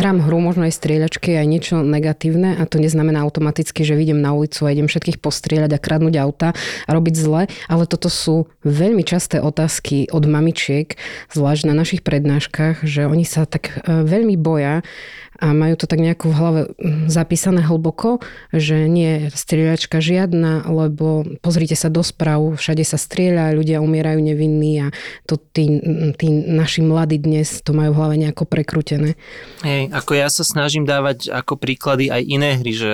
Hrám 0.00 0.24
hru, 0.24 0.40
možno 0.40 0.64
aj 0.64 0.80
strieľačky, 0.80 1.36
aj 1.36 1.44
niečo 1.44 1.84
negatívne 1.84 2.56
a 2.56 2.64
to 2.64 2.80
neznamená 2.80 3.20
automaticky, 3.20 3.84
že 3.84 3.92
vidím 3.92 4.24
na 4.24 4.32
ulicu 4.32 4.64
a 4.64 4.72
idem 4.72 4.88
všetkých 4.88 5.20
postrieľať 5.20 5.76
a 5.76 5.82
kradnúť 5.84 6.16
auta 6.16 6.56
a 6.88 6.90
robiť 6.96 7.14
zle, 7.20 7.52
ale 7.68 7.84
toto 7.84 8.08
sú 8.08 8.48
veľmi 8.64 9.04
časté 9.04 9.44
otázky 9.44 10.08
od 10.08 10.24
mamičiek, 10.24 10.96
zvlášť 11.36 11.68
na 11.68 11.76
našich 11.76 12.00
prednáškach, 12.00 12.80
že 12.80 13.04
oni 13.04 13.28
sa 13.28 13.44
tak 13.44 13.76
e, 13.76 14.00
veľmi 14.08 14.40
boja 14.40 14.80
a 15.40 15.56
majú 15.56 15.74
to 15.80 15.88
tak 15.88 16.04
nejako 16.04 16.30
v 16.30 16.36
hlave 16.36 16.60
mm, 16.76 17.08
zapísané 17.08 17.64
hlboko, 17.64 18.20
že 18.52 18.86
nie 18.86 19.32
strieľačka 19.32 20.04
žiadna, 20.04 20.68
lebo 20.68 21.24
pozrite 21.40 21.72
sa 21.74 21.88
do 21.88 22.04
správ, 22.04 22.60
všade 22.60 22.84
sa 22.84 23.00
strieľa, 23.00 23.56
ľudia 23.56 23.80
umierajú 23.80 24.20
nevinní 24.20 24.84
a 24.84 24.86
to 25.24 25.40
tí, 25.40 25.80
tí 26.20 26.28
naši 26.30 26.84
mladí 26.84 27.16
dnes 27.16 27.64
to 27.64 27.72
majú 27.72 27.96
v 27.96 27.98
hlave 27.98 28.14
nejako 28.20 28.44
prekrútené. 28.44 29.16
Hej, 29.64 29.88
ako 29.96 30.12
ja 30.12 30.28
sa 30.28 30.44
snažím 30.44 30.84
dávať 30.84 31.32
ako 31.32 31.56
príklady 31.56 32.12
aj 32.12 32.22
iné 32.28 32.60
hry, 32.60 32.72
že 32.76 32.92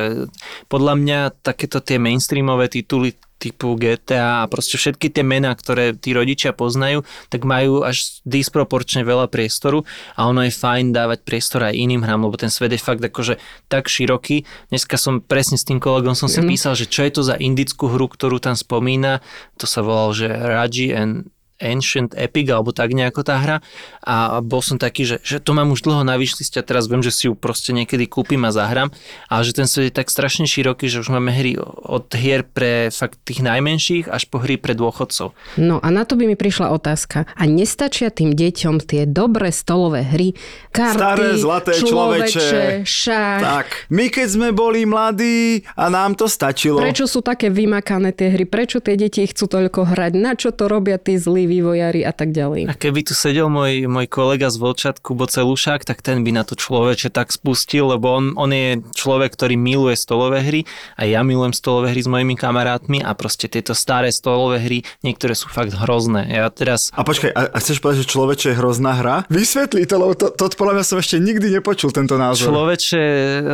podľa 0.71 0.95
mňa 1.03 1.19
takéto 1.43 1.83
tie 1.83 1.99
mainstreamové 1.99 2.71
tituly 2.71 3.19
typu 3.37 3.77
GTA 3.77 4.43
a 4.43 4.49
proste 4.49 4.81
všetky 4.81 5.13
tie 5.13 5.21
mená, 5.21 5.53
ktoré 5.53 5.93
tí 5.93 6.17
rodičia 6.17 6.57
poznajú, 6.57 7.05
tak 7.29 7.45
majú 7.45 7.85
až 7.85 8.21
disproporčne 8.25 9.05
veľa 9.05 9.29
priestoru 9.29 9.85
a 10.17 10.25
ono 10.25 10.43
je 10.45 10.53
fajn 10.53 10.97
dávať 10.97 11.21
priestor 11.23 11.69
aj 11.69 11.77
iným 11.77 12.01
hrám, 12.03 12.25
lebo 12.25 12.41
ten 12.41 12.49
svet 12.49 12.73
je 12.73 12.81
fakt 12.81 13.05
akože 13.05 13.37
tak 13.69 13.87
široký. 13.87 14.49
Dneska 14.73 14.97
som 14.97 15.21
presne 15.21 15.61
s 15.61 15.69
tým 15.69 15.77
kolegom 15.79 16.17
som 16.17 16.27
si 16.33 16.41
Mhm. 16.41 16.49
písal, 16.49 16.73
že 16.75 16.89
čo 16.89 17.05
je 17.05 17.13
to 17.13 17.23
za 17.23 17.37
indickú 17.37 17.93
hru, 17.93 18.09
ktorú 18.09 18.41
tam 18.41 18.57
spomína. 18.57 19.21
To 19.61 19.69
sa 19.69 19.85
volal, 19.85 20.17
že 20.17 20.27
Raji 20.27 20.97
and 20.97 21.29
Ancient 21.59 22.13
Epic, 22.13 22.49
alebo 22.53 22.71
tak 22.71 22.93
nejako 22.93 23.25
tá 23.25 23.41
hra. 23.41 23.57
A 24.05 24.41
bol 24.45 24.61
som 24.61 24.77
taký, 24.77 25.09
že, 25.09 25.17
že 25.25 25.41
to 25.41 25.57
mám 25.57 25.73
už 25.73 25.85
dlho 25.87 26.05
na 26.05 26.17
a 26.17 26.63
teraz 26.65 26.89
viem, 26.89 27.05
že 27.05 27.13
si 27.13 27.25
ju 27.29 27.37
proste 27.37 27.71
niekedy 27.73 28.09
kúpim 28.09 28.43
a 28.45 28.51
zahrám. 28.53 28.93
Ale 29.29 29.43
že 29.45 29.53
ten 29.57 29.69
svet 29.69 29.93
je 29.93 29.95
tak 29.95 30.09
strašne 30.09 30.49
široký, 30.49 30.89
že 30.89 31.01
už 31.01 31.13
máme 31.13 31.31
hry 31.31 31.57
od 31.61 32.09
hier 32.13 32.43
pre 32.43 32.89
fakt 32.91 33.21
tých 33.25 33.45
najmenších 33.45 34.09
až 34.11 34.27
po 34.29 34.41
hry 34.43 34.57
pre 34.57 34.73
dôchodcov. 34.77 35.37
No 35.61 35.79
a 35.81 35.89
na 35.93 36.05
to 36.05 36.17
by 36.17 36.29
mi 36.29 36.37
prišla 36.37 36.73
otázka. 36.73 37.29
A 37.37 37.43
nestačia 37.47 38.11
tým 38.13 38.33
deťom 38.35 38.83
tie 38.83 39.05
dobré 39.07 39.53
stolové 39.53 40.03
hry, 40.05 40.35
karty, 40.73 40.97
Staré 40.99 41.29
zlaté 41.37 41.73
človeče. 41.77 42.83
šach. 42.85 43.41
Tak, 43.41 43.67
my 43.93 44.07
keď 44.11 44.29
sme 44.29 44.49
boli 44.51 44.85
mladí 44.89 45.63
a 45.79 45.89
nám 45.89 46.19
to 46.19 46.27
stačilo. 46.27 46.81
Prečo 46.83 47.07
sú 47.07 47.23
také 47.23 47.49
vymakané 47.53 48.11
tie 48.13 48.33
hry? 48.33 48.45
Prečo 48.45 48.83
tie 48.83 48.99
deti 48.99 49.23
chcú 49.25 49.47
toľko 49.47 49.95
hrať? 49.95 50.13
Na 50.17 50.35
čo 50.35 50.51
to 50.51 50.67
robia 50.67 50.99
tí 50.99 51.17
zlí 51.17 51.46
vývojári 51.47 52.03
a 52.03 52.13
tak 52.13 52.35
ďalej? 52.35 52.69
A 52.69 52.75
keby 52.75 53.07
tu 53.07 53.15
sedel 53.15 53.47
môj, 53.47 53.87
môj 53.87 54.11
kolega 54.11 54.51
z 54.51 54.59
Volčatku 54.59 55.15
Bocelušák, 55.15 55.87
tak 55.87 56.03
ten 56.03 56.21
by 56.27 56.31
na 56.35 56.43
to 56.43 56.59
človeče 56.59 57.15
tak 57.15 57.31
spustil, 57.31 57.95
lebo 57.95 58.13
on, 58.13 58.35
on 58.35 58.51
je 58.51 58.83
človek, 58.93 59.33
ktorý 59.33 59.55
miluje 59.55 59.95
stolové 59.95 60.43
hry 60.43 60.61
a 60.99 61.07
ja 61.07 61.23
milujem 61.23 61.55
stolové 61.55 61.95
hry 61.95 62.03
s 62.03 62.11
mojimi 62.11 62.35
kamarátmi 62.35 63.01
a 63.01 63.15
proste 63.15 63.47
tieto 63.47 63.73
staré 63.73 64.11
stolové 64.11 64.59
hry, 64.61 64.79
niektoré 65.07 65.39
sú 65.39 65.47
fakt 65.47 65.73
hrozné. 65.73 66.27
Ja 66.29 66.51
teraz 66.51 66.91
A 66.93 67.07
počkaj, 67.07 67.31
a, 67.33 67.55
a 67.55 67.57
chceš 67.63 67.79
povedať, 67.79 68.05
že 68.05 68.13
človeče 68.13 68.47
je 68.53 68.57
hrozná 68.59 68.93
hra? 68.99 69.17
Vysvetlí 69.31 69.87
to, 69.87 69.95
lebo 69.97 70.13
to, 70.19 70.35
to 70.35 70.51
podľa 70.59 70.83
mňa 70.83 70.85
som 70.85 70.99
ešte 70.99 71.23
nikdy 71.23 71.55
nepočul 71.55 71.95
tento 71.95 72.19
názor. 72.19 72.51
Človeče 72.51 73.03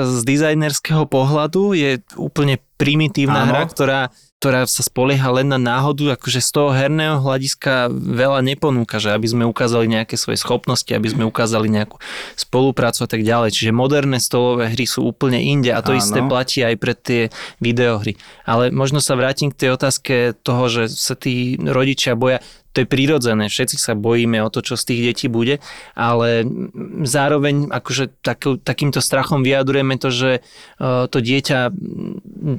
z 0.09 0.19
dizajnerského 0.25 1.05
pohľadu 1.05 1.77
je 1.77 2.01
úplne 2.17 2.57
primitívna 2.81 3.47
Áno. 3.47 3.51
hra, 3.55 3.63
ktorá, 3.69 4.01
ktorá 4.43 4.67
sa 4.67 4.83
spolieha 4.83 5.31
len 5.31 5.55
na 5.55 5.61
náhodu, 5.63 6.19
akože 6.19 6.43
z 6.43 6.51
toho 6.51 6.75
herného 6.75 7.23
hľadiska 7.23 7.95
veľa 7.95 8.43
neponúka, 8.43 8.99
že 8.99 9.15
aby 9.15 9.31
sme 9.31 9.47
ukázali 9.47 9.87
nejaké 9.87 10.19
svoje 10.19 10.43
schopnosti, 10.43 10.91
aby 10.91 11.07
sme 11.07 11.23
ukázali 11.23 11.71
nejakú 11.71 12.03
spoluprácu 12.35 13.07
a 13.07 13.09
tak 13.09 13.23
ďalej. 13.23 13.55
Čiže 13.55 13.71
moderné 13.71 14.19
stolové 14.19 14.67
hry 14.75 14.83
sú 14.83 15.07
úplne 15.07 15.39
inde 15.39 15.71
a 15.71 15.79
to 15.79 15.95
Áno. 15.95 16.03
isté 16.03 16.19
platí 16.27 16.59
aj 16.67 16.75
pre 16.75 16.99
tie 16.99 17.23
videohry. 17.63 18.19
Ale 18.43 18.75
možno 18.75 18.99
sa 18.99 19.15
vrátim 19.15 19.55
k 19.55 19.63
tej 19.63 19.79
otázke 19.79 20.35
toho, 20.43 20.67
že 20.67 20.91
sa 20.91 21.15
tí 21.15 21.55
rodičia 21.63 22.19
boja 22.19 22.43
to 22.73 22.85
je 22.85 22.89
prirodzené, 22.89 23.53
všetci 23.53 23.77
sa 23.77 23.93
bojíme 23.93 24.41
o 24.41 24.49
to, 24.49 24.65
čo 24.65 24.81
z 24.81 24.85
tých 24.89 25.01
detí 25.13 25.27
bude, 25.29 25.61
ale 25.93 26.45
zároveň 27.05 27.69
akože 27.69 28.25
takú, 28.25 28.57
takýmto 28.57 29.05
strachom 29.05 29.45
vyjadrujeme 29.45 30.01
to, 30.01 30.09
že 30.09 30.31
uh, 30.81 31.05
to 31.07 31.21
dieťa 31.21 31.69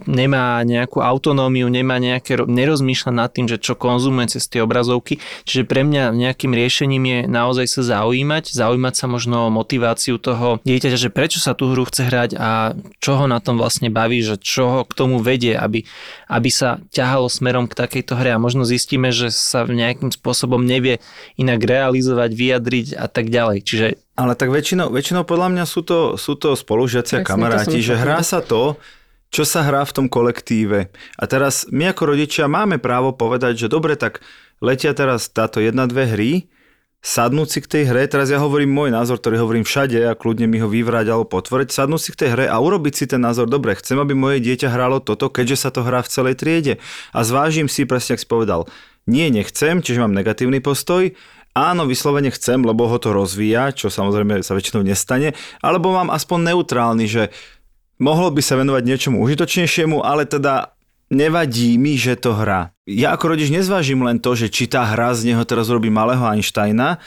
nemá 0.05 0.61
nejakú 0.61 1.01
autonómiu, 1.01 1.67
nemá 1.67 1.97
nejaké, 1.97 2.37
ro- 2.37 2.47
nerozmýšľa 2.47 3.11
nad 3.11 3.29
tým, 3.33 3.49
že 3.49 3.57
čo 3.57 3.73
konzumuje 3.73 4.37
cez 4.37 4.45
tie 4.45 4.61
obrazovky, 4.61 5.17
čiže 5.49 5.65
pre 5.65 5.81
mňa 5.81 6.13
nejakým 6.13 6.53
riešením 6.53 7.03
je 7.03 7.19
naozaj 7.27 7.65
sa 7.67 7.81
zaujímať, 7.99 8.53
zaujímať 8.53 8.93
sa 8.93 9.05
možno 9.09 9.49
o 9.49 9.53
motiváciu 9.53 10.21
toho 10.21 10.61
dieťaťa, 10.61 10.97
že 10.97 11.09
prečo 11.09 11.41
sa 11.41 11.57
tú 11.57 11.73
hru 11.73 11.89
chce 11.89 12.05
hrať 12.05 12.31
a 12.37 12.77
čo 13.01 13.17
ho 13.17 13.25
na 13.25 13.41
tom 13.41 13.57
vlastne 13.57 13.89
baví, 13.89 14.21
že 14.21 14.37
čo 14.37 14.63
ho 14.69 14.79
k 14.85 14.93
tomu 14.93 15.19
vedie, 15.19 15.57
aby, 15.57 15.83
aby 16.33 16.49
sa 16.49 16.81
ťahalo 16.89 17.29
smerom 17.29 17.69
k 17.69 17.77
takejto 17.77 18.17
hre 18.17 18.33
a 18.33 18.41
možno 18.41 18.65
zistíme, 18.65 19.13
že 19.13 19.29
sa 19.29 19.61
v 19.69 19.77
nejakým 19.77 20.09
spôsobom 20.09 20.65
nevie 20.65 20.97
inak 21.37 21.61
realizovať, 21.61 22.33
vyjadriť 22.33 22.87
a 22.97 23.05
tak 23.05 23.29
ďalej. 23.29 23.57
Čiže 23.61 23.85
Ale 24.17 24.33
tak 24.33 24.49
väčšinou, 24.49 24.89
väčšinou 24.89 25.29
podľa 25.29 25.53
mňa 25.53 25.65
sú 25.69 25.85
to, 25.85 26.17
sú 26.17 26.33
to 26.33 26.57
spolužiaci 26.57 27.21
a 27.21 27.25
kamaráti, 27.25 27.85
že 27.85 27.93
hrá 27.93 28.25
sa 28.25 28.41
to, 28.41 28.81
čo 29.29 29.45
sa 29.45 29.61
hrá 29.61 29.85
v 29.85 29.93
tom 29.93 30.07
kolektíve. 30.09 30.89
A 31.17 31.23
teraz 31.29 31.69
my 31.69 31.93
ako 31.93 32.17
rodičia 32.17 32.49
máme 32.49 32.81
právo 32.81 33.13
povedať, 33.13 33.65
že 33.65 33.67
dobre, 33.69 33.93
tak 33.93 34.25
letia 34.57 34.93
teraz 34.97 35.29
táto 35.29 35.61
jedna, 35.61 35.85
dve 35.85 36.05
hry, 36.09 36.31
sadnúť 37.03 37.47
si 37.51 37.59
k 37.59 37.67
tej 37.67 37.83
hre, 37.91 38.07
teraz 38.07 38.31
ja 38.31 38.39
hovorím 38.39 38.71
môj 38.71 38.89
názor, 38.95 39.19
ktorý 39.19 39.43
hovorím 39.43 39.67
všade 39.67 39.99
a 40.07 40.15
kľudne 40.15 40.47
mi 40.47 40.63
ho 40.63 40.71
vyvrať 40.71 41.11
alebo 41.11 41.27
potvrdiť, 41.27 41.75
sadnúť 41.75 42.01
si 42.01 42.09
k 42.15 42.19
tej 42.23 42.29
hre 42.31 42.45
a 42.47 42.55
urobiť 42.55 42.93
si 42.95 43.05
ten 43.11 43.19
názor, 43.19 43.51
dobre, 43.51 43.75
chcem, 43.75 43.99
aby 43.99 44.15
moje 44.15 44.39
dieťa 44.39 44.71
hralo 44.71 45.03
toto, 45.03 45.27
keďže 45.27 45.67
sa 45.67 45.69
to 45.75 45.83
hrá 45.83 45.99
v 45.99 46.09
celej 46.09 46.39
triede. 46.39 46.73
A 47.11 47.27
zvážim 47.27 47.67
si, 47.67 47.83
presne 47.83 48.15
ak 48.15 48.23
si 48.23 48.27
povedal, 48.31 48.71
nie, 49.03 49.27
nechcem, 49.27 49.83
čiže 49.83 49.99
mám 49.99 50.15
negatívny 50.15 50.63
postoj, 50.63 51.11
Áno, 51.53 51.85
vyslovene 51.85 52.33
chcem, 52.33 52.65
lebo 52.65 52.89
ho 52.89 52.97
to 52.97 53.13
rozvíja, 53.13 53.77
čo 53.77 53.93
samozrejme 53.93 54.41
sa 54.41 54.57
väčšinou 54.57 54.81
nestane, 54.81 55.37
alebo 55.61 55.93
mám 55.93 56.09
aspoň 56.09 56.49
neutrálny, 56.49 57.05
že 57.05 57.29
mohlo 58.01 58.33
by 58.33 58.41
sa 58.41 58.57
venovať 58.57 58.81
niečomu 58.81 59.21
užitočnejšiemu, 59.21 60.01
ale 60.01 60.25
teda 60.25 60.73
nevadí 61.13 61.77
mi, 61.77 61.93
že 61.93 62.17
to 62.17 62.33
hrá. 62.33 62.73
Ja 62.83 63.15
ako 63.15 63.35
rodič 63.35 63.47
nezvážim 63.47 64.03
len 64.03 64.19
to, 64.19 64.35
že 64.35 64.51
či 64.51 64.67
tá 64.67 64.83
hra 64.83 65.15
z 65.15 65.31
neho 65.31 65.43
teraz 65.47 65.71
robí 65.71 65.87
malého 65.87 66.19
Einsteina, 66.27 66.99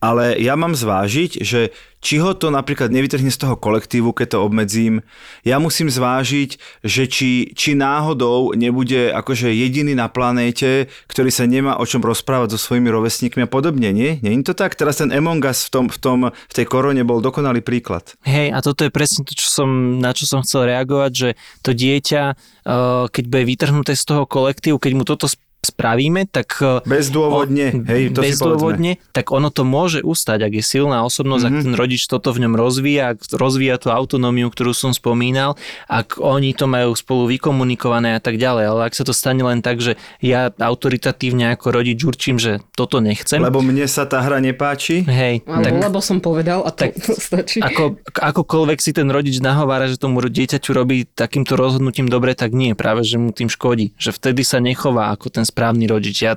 ale 0.00 0.40
ja 0.40 0.56
mám 0.56 0.72
zvážiť, 0.72 1.44
že 1.44 1.68
či 1.98 2.22
ho 2.22 2.30
to 2.30 2.54
napríklad 2.54 2.94
nevytrhne 2.94 3.30
z 3.30 3.42
toho 3.42 3.58
kolektívu, 3.58 4.14
keď 4.14 4.38
to 4.38 4.46
obmedzím. 4.46 5.02
Ja 5.42 5.58
musím 5.58 5.90
zvážiť, 5.90 6.82
že 6.86 7.10
či, 7.10 7.50
či 7.58 7.74
náhodou 7.74 8.54
nebude 8.54 9.10
akože 9.10 9.50
jediný 9.50 9.98
na 9.98 10.06
planéte, 10.06 10.86
ktorý 11.10 11.34
sa 11.34 11.50
nemá 11.50 11.74
o 11.74 11.84
čom 11.84 11.98
rozprávať 11.98 12.54
so 12.54 12.58
svojimi 12.70 12.86
rovesníkmi 12.86 13.42
a 13.44 13.50
podobne, 13.50 13.90
nie? 13.90 14.22
Nie 14.22 14.30
je 14.30 14.46
to 14.46 14.54
tak? 14.54 14.78
Teraz 14.78 15.02
ten 15.02 15.10
Among 15.10 15.42
Us 15.42 15.66
v, 15.66 15.70
tom, 15.74 15.84
v, 15.90 15.98
tom, 15.98 16.18
v 16.30 16.54
tej 16.54 16.66
korone 16.70 17.02
bol 17.02 17.18
dokonalý 17.18 17.66
príklad. 17.66 18.14
Hej, 18.22 18.54
a 18.54 18.62
toto 18.62 18.86
je 18.86 18.94
presne 18.94 19.26
to, 19.26 19.34
čo 19.34 19.50
som, 19.50 19.98
na 19.98 20.14
čo 20.14 20.30
som 20.30 20.46
chcel 20.46 20.70
reagovať, 20.70 21.10
že 21.10 21.28
to 21.66 21.74
dieťa, 21.74 22.22
eh, 22.30 23.04
keď 23.10 23.24
bude 23.26 23.42
vytrhnuté 23.42 23.98
z 23.98 24.04
toho 24.06 24.22
kolektívu, 24.22 24.78
keď 24.78 24.92
mu 24.94 25.02
toto 25.18 25.47
spravíme, 25.62 26.30
tak... 26.30 26.62
e, 26.62 26.86
Bezdôvodne, 26.86 27.82
hej, 27.84 28.14
to 28.14 28.22
bezdôvodne, 28.22 28.98
si 28.98 29.10
tak 29.10 29.34
ono 29.34 29.50
to 29.50 29.66
môže 29.66 30.00
ustať, 30.06 30.46
ak 30.46 30.52
je 30.58 30.64
silná 30.64 31.02
osobnosť, 31.02 31.42
mm-hmm. 31.42 31.58
ak 31.58 31.66
ten 31.66 31.74
rodič 31.74 32.02
toto 32.06 32.30
v 32.30 32.46
ňom 32.46 32.54
rozvíja, 32.54 33.18
ak 33.18 33.18
rozvíja 33.34 33.76
tú 33.82 33.90
autonómiu, 33.90 34.48
ktorú 34.54 34.70
som 34.70 34.94
spomínal, 34.94 35.58
ak 35.90 36.22
oni 36.22 36.54
to 36.54 36.70
majú 36.70 36.94
spolu 36.94 37.26
vykomunikované 37.26 38.14
a 38.14 38.20
tak 38.22 38.38
ďalej, 38.38 38.64
ale 38.70 38.80
ak 38.86 38.94
sa 38.94 39.02
to 39.02 39.10
stane 39.10 39.42
len 39.42 39.58
tak, 39.58 39.82
že 39.82 39.98
ja 40.22 40.54
autoritatívne 40.54 41.50
ako 41.58 41.74
rodič 41.74 41.98
určím, 42.06 42.38
že 42.38 42.62
toto 42.78 43.02
nechcem. 43.02 43.42
Lebo 43.42 43.58
mne 43.58 43.90
sa 43.90 44.06
tá 44.06 44.22
hra 44.22 44.38
nepáči. 44.38 45.02
Hej. 45.02 45.42
Alebo 45.42 45.64
tak, 45.66 45.72
lebo 45.90 45.98
som 45.98 46.22
povedal 46.22 46.62
a 46.62 46.70
to, 46.70 46.86
tak, 46.86 46.94
to 47.02 47.18
stačí. 47.34 47.58
Ako, 47.58 47.98
akokoľvek 48.14 48.78
si 48.78 48.94
ten 48.94 49.10
rodič 49.10 49.42
nahovára, 49.42 49.90
že 49.90 49.98
tomu 49.98 50.22
dieťaťu 50.22 50.70
robí 50.70 51.08
takýmto 51.08 51.58
rozhodnutím 51.58 52.06
dobre, 52.06 52.38
tak 52.38 52.54
nie, 52.54 52.78
práve 52.78 53.02
že 53.02 53.18
mu 53.18 53.34
tým 53.34 53.50
škodí. 53.50 53.96
Že 53.98 54.14
vtedy 54.14 54.42
sa 54.46 54.62
nechová 54.62 55.10
ako 55.10 55.32
ten 55.32 55.47
správny 55.48 55.88
rodič. 55.88 56.20
Ja 56.20 56.36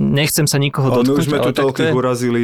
nechcem 0.00 0.48
sa 0.48 0.56
nikoho 0.56 0.88
ale 0.88 1.04
dotknúť. 1.04 1.16
My 1.16 1.20
už 1.20 1.26
sme 1.28 1.38
tu 1.44 1.52
toľkých 1.52 1.90
je... 1.92 1.94
urazili. 1.94 2.42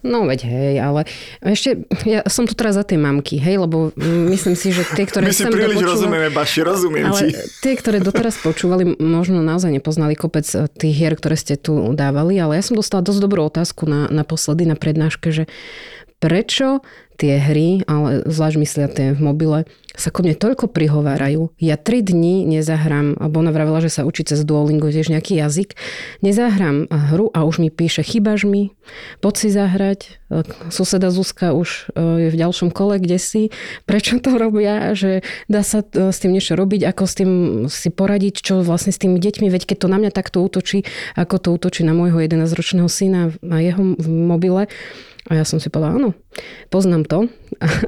No 0.00 0.24
veď 0.24 0.48
hej, 0.48 0.74
ale 0.80 1.04
ešte, 1.44 1.84
ja 2.08 2.24
som 2.24 2.48
tu 2.48 2.56
teraz 2.56 2.72
za 2.72 2.84
tie 2.88 2.96
mamky, 2.96 3.36
hej, 3.36 3.60
lebo 3.60 3.92
myslím 4.32 4.56
si, 4.56 4.72
že 4.72 4.88
tie, 4.96 5.04
ktoré 5.04 5.28
My 5.28 5.36
si 5.36 5.44
príliš 5.44 5.76
dopočúval, 5.76 5.92
rozumieme, 5.92 6.28
Baši, 6.32 6.60
rozumiem 6.64 7.12
ale 7.12 7.20
ti. 7.20 7.30
tie, 7.60 7.76
ktoré 7.76 8.00
doteraz 8.00 8.40
počúvali, 8.40 8.96
možno 8.96 9.44
naozaj 9.44 9.68
nepoznali 9.68 10.16
kopec 10.16 10.48
eh, 10.56 10.64
tých 10.72 10.96
hier, 10.96 11.12
ktoré 11.20 11.36
ste 11.36 11.60
tu 11.60 11.76
dávali, 11.92 12.40
ale 12.40 12.56
ja 12.56 12.64
som 12.64 12.80
dostala 12.80 13.04
dosť 13.04 13.20
dobrú 13.20 13.44
otázku 13.44 13.84
na, 13.84 14.08
naposledy 14.08 14.64
na 14.64 14.72
prednáške, 14.72 15.28
že 15.36 15.44
prečo 16.16 16.80
tie 17.20 17.36
hry, 17.36 17.84
ale 17.84 18.24
zvlášť 18.24 18.56
myslia 18.56 18.88
tie 18.88 19.12
v 19.12 19.20
mobile, 19.20 19.68
sa 19.96 20.14
ko 20.14 20.22
mne 20.22 20.38
toľko 20.38 20.70
prihovárajú. 20.70 21.50
Ja 21.58 21.74
tri 21.74 22.02
dní 22.04 22.46
nezahrám, 22.46 23.18
alebo 23.18 23.42
ona 23.42 23.50
vravila, 23.50 23.82
že 23.82 23.90
sa 23.90 24.06
učí 24.06 24.22
cez 24.22 24.46
Duolingo, 24.46 24.86
tiež 24.90 25.10
nejaký 25.10 25.38
jazyk. 25.38 25.74
Nezahrám 26.22 26.86
hru 26.90 27.30
a 27.34 27.42
už 27.42 27.58
mi 27.58 27.70
píše, 27.74 28.06
chýbaš 28.06 28.46
mi, 28.46 28.70
poď 29.18 29.34
si 29.34 29.48
zahrať. 29.50 30.00
Suseda 30.70 31.10
Zuzka 31.10 31.50
už 31.50 31.90
e, 31.90 32.26
je 32.26 32.28
v 32.30 32.36
ďalšom 32.38 32.70
kole, 32.70 33.02
kde 33.02 33.18
si. 33.18 33.42
Prečo 33.82 34.22
to 34.22 34.38
robia? 34.38 34.94
Že 34.94 35.26
dá 35.50 35.66
sa 35.66 35.82
s 35.82 36.18
tým 36.22 36.38
niečo 36.38 36.54
robiť, 36.54 36.86
ako 36.86 37.02
s 37.02 37.14
tým 37.18 37.30
si 37.66 37.90
poradiť, 37.90 38.46
čo 38.46 38.54
vlastne 38.62 38.94
s 38.94 39.02
tými 39.02 39.18
deťmi, 39.18 39.50
veď 39.50 39.74
keď 39.74 39.76
to 39.86 39.88
na 39.90 39.98
mňa 39.98 40.14
takto 40.14 40.38
útočí, 40.38 40.86
ako 41.18 41.42
to 41.42 41.48
útočí 41.50 41.82
na 41.82 41.98
môjho 41.98 42.22
11-ročného 42.22 42.86
syna 42.86 43.34
a 43.42 43.56
jeho 43.58 43.82
mobile, 44.06 44.70
a 45.28 45.32
ja 45.36 45.44
som 45.44 45.60
si 45.60 45.68
povedala, 45.68 46.00
áno, 46.00 46.10
poznám 46.72 47.04
to 47.04 47.18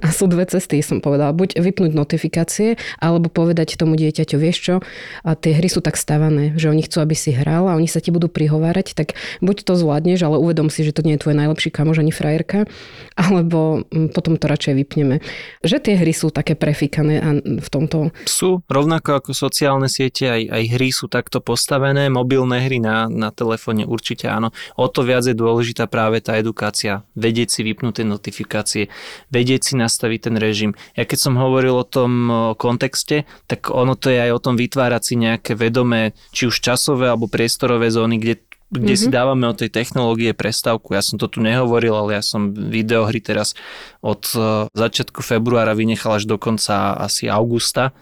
a 0.05 0.09
sú 0.11 0.27
dve 0.27 0.49
cesty, 0.49 0.83
som 0.83 0.99
povedala. 0.99 1.31
Buď 1.31 1.61
vypnúť 1.61 1.93
notifikácie, 1.95 2.81
alebo 2.99 3.31
povedať 3.31 3.79
tomu 3.79 3.95
dieťaťu, 3.95 4.37
vieš 4.37 4.59
čo, 4.59 4.75
a 5.23 5.39
tie 5.39 5.55
hry 5.55 5.69
sú 5.71 5.85
tak 5.85 5.95
stavané, 5.95 6.57
že 6.59 6.69
oni 6.69 6.83
chcú, 6.83 7.05
aby 7.05 7.15
si 7.15 7.31
hral 7.31 7.71
a 7.71 7.77
oni 7.79 7.87
sa 7.87 8.03
ti 8.03 8.11
budú 8.11 8.27
prihovárať, 8.27 8.99
tak 8.99 9.15
buď 9.45 9.57
to 9.63 9.73
zvládneš, 9.79 10.27
ale 10.27 10.41
uvedom 10.41 10.73
si, 10.73 10.83
že 10.83 10.97
to 10.97 11.07
nie 11.07 11.15
je 11.15 11.23
tvoj 11.29 11.39
najlepší 11.39 11.71
kamož 11.71 12.03
ani 12.03 12.11
frajerka, 12.11 12.67
alebo 13.15 13.87
mm, 13.93 14.11
potom 14.11 14.35
to 14.41 14.51
radšej 14.51 14.75
vypneme. 14.75 15.23
Že 15.63 15.77
tie 15.79 15.95
hry 16.01 16.13
sú 16.17 16.35
také 16.35 16.59
prefikané 16.59 17.23
a 17.23 17.29
v 17.39 17.69
tomto... 17.69 18.11
Sú, 18.27 18.65
rovnako 18.67 19.23
ako 19.23 19.31
sociálne 19.37 19.87
siete, 19.87 20.27
aj, 20.27 20.43
aj 20.49 20.65
hry 20.75 20.89
sú 20.91 21.07
takto 21.07 21.39
postavené, 21.39 22.09
mobilné 22.09 22.65
hry 22.65 22.83
na, 22.83 23.07
na 23.07 23.31
telefóne 23.31 23.85
určite 23.85 24.27
áno. 24.27 24.51
O 24.75 24.89
to 24.89 25.05
viac 25.05 25.29
je 25.29 25.37
dôležitá 25.37 25.87
práve 25.87 26.25
tá 26.25 26.41
edukácia 26.41 27.05
vedieť 27.13 27.49
si 27.53 27.61
vypnúť 27.63 28.01
tie 28.01 28.07
notifikácie, 28.09 28.85
vedieť 29.29 29.52
si 29.61 29.75
nastaviť 29.77 30.33
ten 30.33 30.37
režim. 30.41 30.73
Ja 30.97 31.05
keď 31.05 31.19
som 31.21 31.37
hovoril 31.37 31.77
o 31.77 31.85
tom 31.85 32.33
kontexte, 32.57 33.29
tak 33.45 33.69
ono 33.69 33.93
to 33.93 34.09
je 34.09 34.25
aj 34.25 34.33
o 34.33 34.41
tom 34.41 34.57
vytvárať 34.57 35.03
si 35.05 35.15
nejaké 35.21 35.53
vedomé, 35.53 36.17
či 36.33 36.49
už 36.49 36.65
časové 36.65 37.13
alebo 37.13 37.29
priestorové 37.29 37.93
zóny, 37.93 38.17
kde 38.17 38.35
kde 38.73 38.97
mm-hmm. 38.97 39.05
si 39.05 39.13
dávame 39.13 39.45
od 39.53 39.61
tej 39.61 39.69
technológie 39.69 40.33
prestávku. 40.33 40.97
Ja 40.97 41.05
som 41.05 41.21
to 41.21 41.29
tu 41.29 41.45
nehovoril, 41.45 41.93
ale 41.93 42.17
ja 42.17 42.25
som 42.25 42.57
videohry 42.57 43.21
teraz 43.21 43.53
od 44.01 44.25
začiatku 44.73 45.21
februára 45.21 45.77
vynechal 45.77 46.17
až 46.17 46.25
do 46.25 46.41
konca 46.41 46.97
asi 46.97 47.29
augusta. 47.29 47.93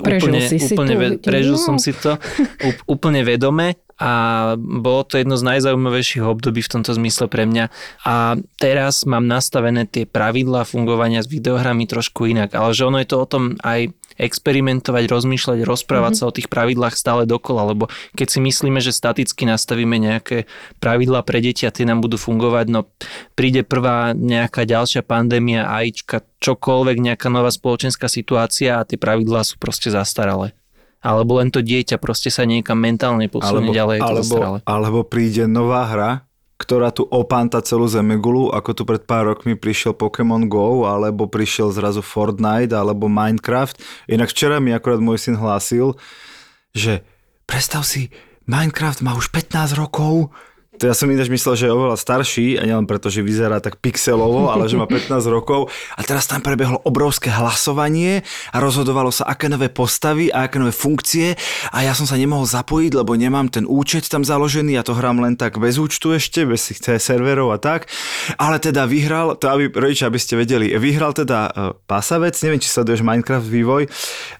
Prežil 0.00 0.32
úplne, 0.32 0.40
si 0.44 0.56
úplne 0.60 0.94
si 0.94 0.98
to? 1.18 1.24
Prežil 1.24 1.56
no. 1.56 1.62
som 1.62 1.76
si 1.76 1.92
to 1.92 2.16
úplne 2.88 3.20
vedome 3.22 3.76
a 3.94 4.12
bolo 4.58 5.06
to 5.06 5.22
jedno 5.22 5.38
z 5.38 5.46
najzaujímavejších 5.54 6.26
období 6.26 6.66
v 6.66 6.72
tomto 6.72 6.90
zmysle 6.98 7.30
pre 7.30 7.46
mňa. 7.46 7.70
A 8.02 8.34
teraz 8.58 9.06
mám 9.06 9.30
nastavené 9.30 9.86
tie 9.86 10.02
pravidlá 10.02 10.66
fungovania 10.66 11.22
s 11.22 11.30
videohrami 11.30 11.86
trošku 11.86 12.26
inak, 12.26 12.58
ale 12.58 12.74
že 12.74 12.90
ono 12.90 12.98
je 12.98 13.08
to 13.08 13.16
o 13.22 13.26
tom 13.26 13.44
aj 13.62 13.94
experimentovať, 14.16 15.04
rozmýšľať, 15.10 15.66
rozprávať 15.66 16.12
mm-hmm. 16.16 16.26
sa 16.26 16.30
o 16.30 16.36
tých 16.36 16.48
pravidlách 16.50 16.94
stále 16.94 17.22
dokola, 17.26 17.74
lebo 17.74 17.90
keď 18.14 18.28
si 18.34 18.38
myslíme, 18.40 18.78
že 18.78 18.94
staticky 18.94 19.46
nastavíme 19.46 19.98
nejaké 19.98 20.46
pravidlá 20.78 21.26
pre 21.26 21.42
deti 21.42 21.66
a 21.66 21.74
tie 21.74 21.86
nám 21.86 22.02
budú 22.02 22.18
fungovať, 22.18 22.66
no 22.70 22.86
príde 23.34 23.66
prvá 23.66 24.14
nejaká 24.14 24.64
ďalšia 24.64 25.02
pandémia, 25.02 25.66
AIčka, 25.66 26.22
čokoľvek, 26.38 27.12
nejaká 27.12 27.28
nová 27.30 27.50
spoločenská 27.50 28.06
situácia 28.06 28.78
a 28.78 28.86
tie 28.86 28.96
pravidlá 28.96 29.42
sú 29.42 29.58
proste 29.58 29.90
zastaralé 29.90 30.54
alebo 31.04 31.36
len 31.36 31.52
to 31.52 31.60
dieťa 31.60 32.00
proste 32.00 32.32
sa 32.32 32.48
niekam 32.48 32.80
mentálne 32.80 33.28
posunie 33.28 33.68
alebo, 33.68 33.76
ďalej. 33.76 33.98
Alebo, 34.00 34.36
alebo 34.64 34.98
príde 35.04 35.44
nová 35.44 35.84
hra, 35.84 36.24
ktorá 36.54 36.94
tu 36.94 37.02
opánta 37.10 37.58
celú 37.60 37.90
Zemegulu, 37.90 38.54
ako 38.54 38.70
tu 38.72 38.82
pred 38.86 39.02
pár 39.02 39.34
rokmi 39.34 39.58
prišiel 39.58 39.92
Pokémon 39.92 40.46
Go, 40.46 40.86
alebo 40.86 41.26
prišiel 41.26 41.74
zrazu 41.74 42.00
Fortnite, 42.00 42.72
alebo 42.72 43.10
Minecraft. 43.10 43.82
Inak 44.06 44.30
včera 44.30 44.62
mi 44.62 44.70
akorát 44.70 45.02
môj 45.02 45.18
syn 45.18 45.36
hlásil, 45.36 45.98
že 46.70 47.02
predstav 47.44 47.82
si, 47.82 48.14
Minecraft 48.46 49.02
má 49.02 49.18
už 49.18 49.34
15 49.34 49.74
rokov, 49.74 50.30
to 50.78 50.90
ja 50.90 50.94
som 50.94 51.06
ináč 51.06 51.30
myslel, 51.30 51.54
že 51.54 51.64
je 51.70 51.72
oveľa 51.74 51.94
starší, 51.94 52.58
a 52.58 52.66
nielen 52.66 52.90
preto, 52.90 53.06
že 53.06 53.22
vyzerá 53.22 53.62
tak 53.62 53.78
pixelovo, 53.78 54.50
ale 54.50 54.66
že 54.66 54.74
má 54.74 54.90
15 54.90 55.22
rokov. 55.30 55.70
A 55.94 56.02
teraz 56.02 56.26
tam 56.26 56.42
prebehlo 56.42 56.82
obrovské 56.82 57.30
hlasovanie 57.30 58.26
a 58.50 58.56
rozhodovalo 58.58 59.14
sa, 59.14 59.30
aké 59.30 59.46
nové 59.46 59.70
postavy 59.70 60.34
a 60.34 60.50
aké 60.50 60.58
nové 60.58 60.74
funkcie. 60.74 61.38
A 61.70 61.86
ja 61.86 61.94
som 61.94 62.10
sa 62.10 62.18
nemohol 62.18 62.46
zapojiť, 62.48 62.92
lebo 62.98 63.14
nemám 63.14 63.46
ten 63.46 63.62
účet 63.68 64.10
tam 64.10 64.26
založený. 64.26 64.74
Ja 64.74 64.82
to 64.82 64.98
hrám 64.98 65.22
len 65.22 65.38
tak 65.38 65.62
bez 65.62 65.78
účtu 65.78 66.10
ešte, 66.10 66.42
bez 66.42 66.66
tých 66.66 66.82
serverov 66.98 67.54
a 67.54 67.58
tak. 67.62 67.86
Ale 68.34 68.58
teda 68.58 68.90
vyhral, 68.90 69.38
to 69.38 69.46
aby, 69.46 69.70
rodičia, 69.70 70.10
aby 70.10 70.18
ste 70.18 70.34
vedeli, 70.34 70.74
vyhral 70.74 71.14
teda 71.14 71.38
uh, 71.48 71.52
pásavec, 71.86 72.34
neviem, 72.42 72.58
či 72.58 72.72
sleduješ 72.72 73.06
Minecraft 73.06 73.46
vývoj, 73.46 73.86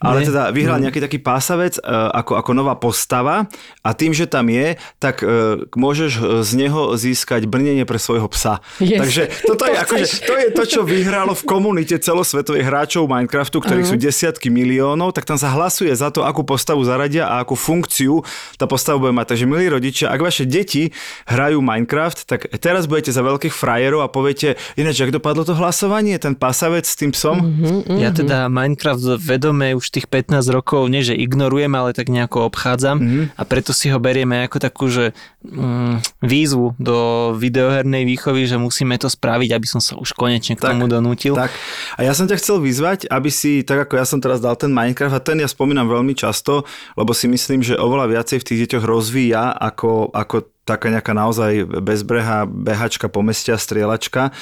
ale 0.03 0.19
Nie. 0.25 0.27
teda 0.35 0.51
vyhral 0.51 0.83
nejaký 0.83 0.99
taký 0.99 1.23
pásavec 1.23 1.79
uh, 1.79 2.11
ako, 2.11 2.43
ako 2.43 2.51
nová 2.57 2.75
postava 2.75 3.47
a 3.87 3.91
tým, 3.95 4.11
že 4.11 4.27
tam 4.27 4.51
je, 4.51 4.75
tak 4.99 5.23
uh, 5.23 5.63
môžeš 5.79 6.24
z 6.43 6.51
neho 6.57 6.97
získať 6.97 7.45
brnenie 7.47 7.85
pre 7.85 8.01
svojho 8.01 8.27
psa. 8.33 8.65
Yes. 8.81 9.01
Takže 9.01 9.23
toto 9.45 9.65
je, 9.69 9.75
akože, 9.77 10.07
to 10.25 10.35
je 10.35 10.47
to, 10.55 10.63
čo 10.65 10.81
vyhralo 10.83 11.37
v 11.37 11.43
komunite 11.45 11.97
celosvetových 12.01 12.67
hráčov 12.67 13.07
Minecraftu, 13.07 13.61
ktorých 13.61 13.87
uh-huh. 13.87 14.01
sú 14.01 14.05
desiatky 14.05 14.49
miliónov, 14.49 15.13
tak 15.13 15.29
tam 15.29 15.37
sa 15.37 15.53
hlasuje 15.53 15.93
za 15.93 16.09
to, 16.09 16.25
akú 16.25 16.43
postavu 16.43 16.83
zaradia 16.83 17.29
a 17.29 17.45
akú 17.45 17.55
funkciu 17.55 18.25
tá 18.57 18.65
postava 18.65 19.01
bude 19.01 19.15
mať. 19.15 19.37
Takže 19.37 19.45
milí 19.47 19.67
rodičia, 19.69 20.11
ak 20.11 20.21
vaše 20.21 20.45
deti 20.49 20.91
hrajú 21.29 21.61
Minecraft, 21.61 22.27
tak 22.29 22.49
teraz 22.59 22.89
budete 22.89 23.13
za 23.13 23.21
veľkých 23.21 23.55
frajerov 23.55 24.05
a 24.05 24.09
poviete, 24.09 24.57
ináč, 24.79 25.05
ak 25.05 25.15
dopadlo 25.15 25.45
to 25.45 25.55
hlasovanie, 25.57 26.17
ten 26.17 26.35
pasavec 26.35 26.85
s 26.85 26.97
tým 26.97 27.13
psom? 27.13 27.37
Uh-huh, 27.41 27.85
uh-huh. 27.85 27.99
Ja 28.01 28.11
teda 28.11 28.49
Minecraft 28.49 29.21
vedome 29.21 29.77
už 29.77 29.93
tých 29.93 30.07
15 30.09 30.45
rokov, 30.51 30.89
nie 30.89 31.05
že 31.05 31.17
ignorujem, 31.17 31.73
ale 31.75 31.93
tak 31.93 32.09
nejako 32.09 32.49
obchádzam 32.49 32.97
uh-huh. 33.01 33.25
a 33.37 33.43
preto 33.45 33.77
si 33.77 33.91
ho 33.91 33.99
berieme 33.99 34.47
ako 34.47 34.59
takú, 34.61 34.87
že 34.89 35.17
mm, 35.45 36.14
výzvu 36.23 36.79
do 36.79 37.31
videohernej 37.37 38.07
výchovy, 38.07 38.47
že 38.47 38.57
musíme 38.57 38.97
to 38.97 39.11
spraviť, 39.11 39.51
aby 39.55 39.67
som 39.67 39.83
sa 39.83 39.99
už 39.99 40.15
konečne 40.15 40.55
k 40.57 40.63
Tak, 40.65 40.71
tomu 40.75 40.87
donútil. 40.87 41.35
Tak. 41.37 41.53
A 41.99 42.07
ja 42.07 42.15
som 42.17 42.31
ťa 42.31 42.41
chcel 42.41 42.63
vyzvať, 42.63 43.11
aby 43.11 43.31
si, 43.33 43.67
tak 43.67 43.89
ako 43.89 43.99
ja 43.99 44.07
som 44.09 44.23
teraz 44.23 44.41
dal 44.41 44.55
ten 44.55 44.73
Minecraft, 44.73 45.15
a 45.15 45.21
ten 45.21 45.43
ja 45.43 45.49
spomínam 45.51 45.91
veľmi 45.91 46.17
často, 46.17 46.65
lebo 46.95 47.13
si 47.13 47.29
myslím, 47.29 47.61
že 47.61 47.77
oveľa 47.77 48.15
viacej 48.15 48.39
v 48.41 48.47
tých 48.47 48.61
deťoch 48.67 48.85
rozvíja 48.87 49.53
ako, 49.53 50.15
ako 50.15 50.55
taká 50.65 50.89
nejaká 50.89 51.13
naozaj 51.13 51.69
bezbrehá 51.85 52.49
behačka, 52.49 53.13
pomestia, 53.13 53.61
strieľačka, 53.61 54.33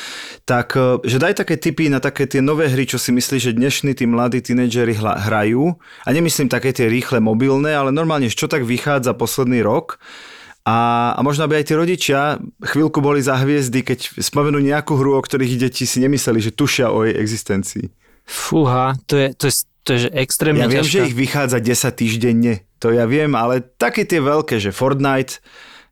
tak 0.46 0.78
e, 0.78 1.02
že 1.02 1.18
daj 1.18 1.42
také 1.42 1.58
tipy 1.58 1.90
na 1.90 1.98
také 1.98 2.30
tie 2.30 2.38
nové 2.38 2.70
hry, 2.70 2.86
čo 2.86 2.96
si 2.96 3.10
myslíš, 3.10 3.50
že 3.50 3.58
dnešní 3.58 3.98
tí 3.98 4.06
mladí 4.06 4.38
tínedžeri 4.38 4.94
hrajú. 5.02 5.74
A 6.06 6.08
nemyslím 6.14 6.46
také 6.46 6.70
tie 6.70 6.86
rýchle 6.86 7.18
mobilné, 7.18 7.74
ale 7.74 7.90
normálne, 7.90 8.30
čo 8.30 8.46
tak 8.46 8.62
vychádza 8.62 9.18
posledný 9.18 9.66
rok. 9.66 9.98
A, 10.62 11.10
a 11.18 11.20
možno 11.26 11.50
by 11.50 11.58
aj 11.58 11.66
tí 11.66 11.74
rodičia 11.74 12.38
chvíľku 12.62 13.02
boli 13.02 13.18
za 13.18 13.34
hviezdy, 13.34 13.82
keď 13.82 14.22
spomenú 14.22 14.62
nejakú 14.62 14.94
hru, 14.94 15.18
o 15.18 15.22
ktorých 15.22 15.58
deti 15.58 15.82
si 15.82 15.98
nemysleli, 15.98 16.38
že 16.38 16.54
tušia 16.54 16.94
o 16.94 17.02
jej 17.02 17.18
existencii. 17.18 17.90
Fúha, 18.22 18.94
to 19.10 19.18
je, 19.18 19.26
to 19.34 19.44
je, 19.50 19.54
to 19.82 19.90
je 19.98 20.06
extrémne 20.14 20.62
Ja 20.62 20.70
viem, 20.70 20.86
ťažká. 20.86 20.94
že 20.94 21.06
ich 21.10 21.16
vychádza 21.18 21.58
10 21.58 21.98
týždenne, 21.98 22.54
to 22.78 22.94
ja 22.94 23.10
viem, 23.10 23.34
ale 23.34 23.58
také 23.58 24.06
tie 24.06 24.22
veľké, 24.22 24.62
že 24.62 24.70
Fortnite, 24.70 25.42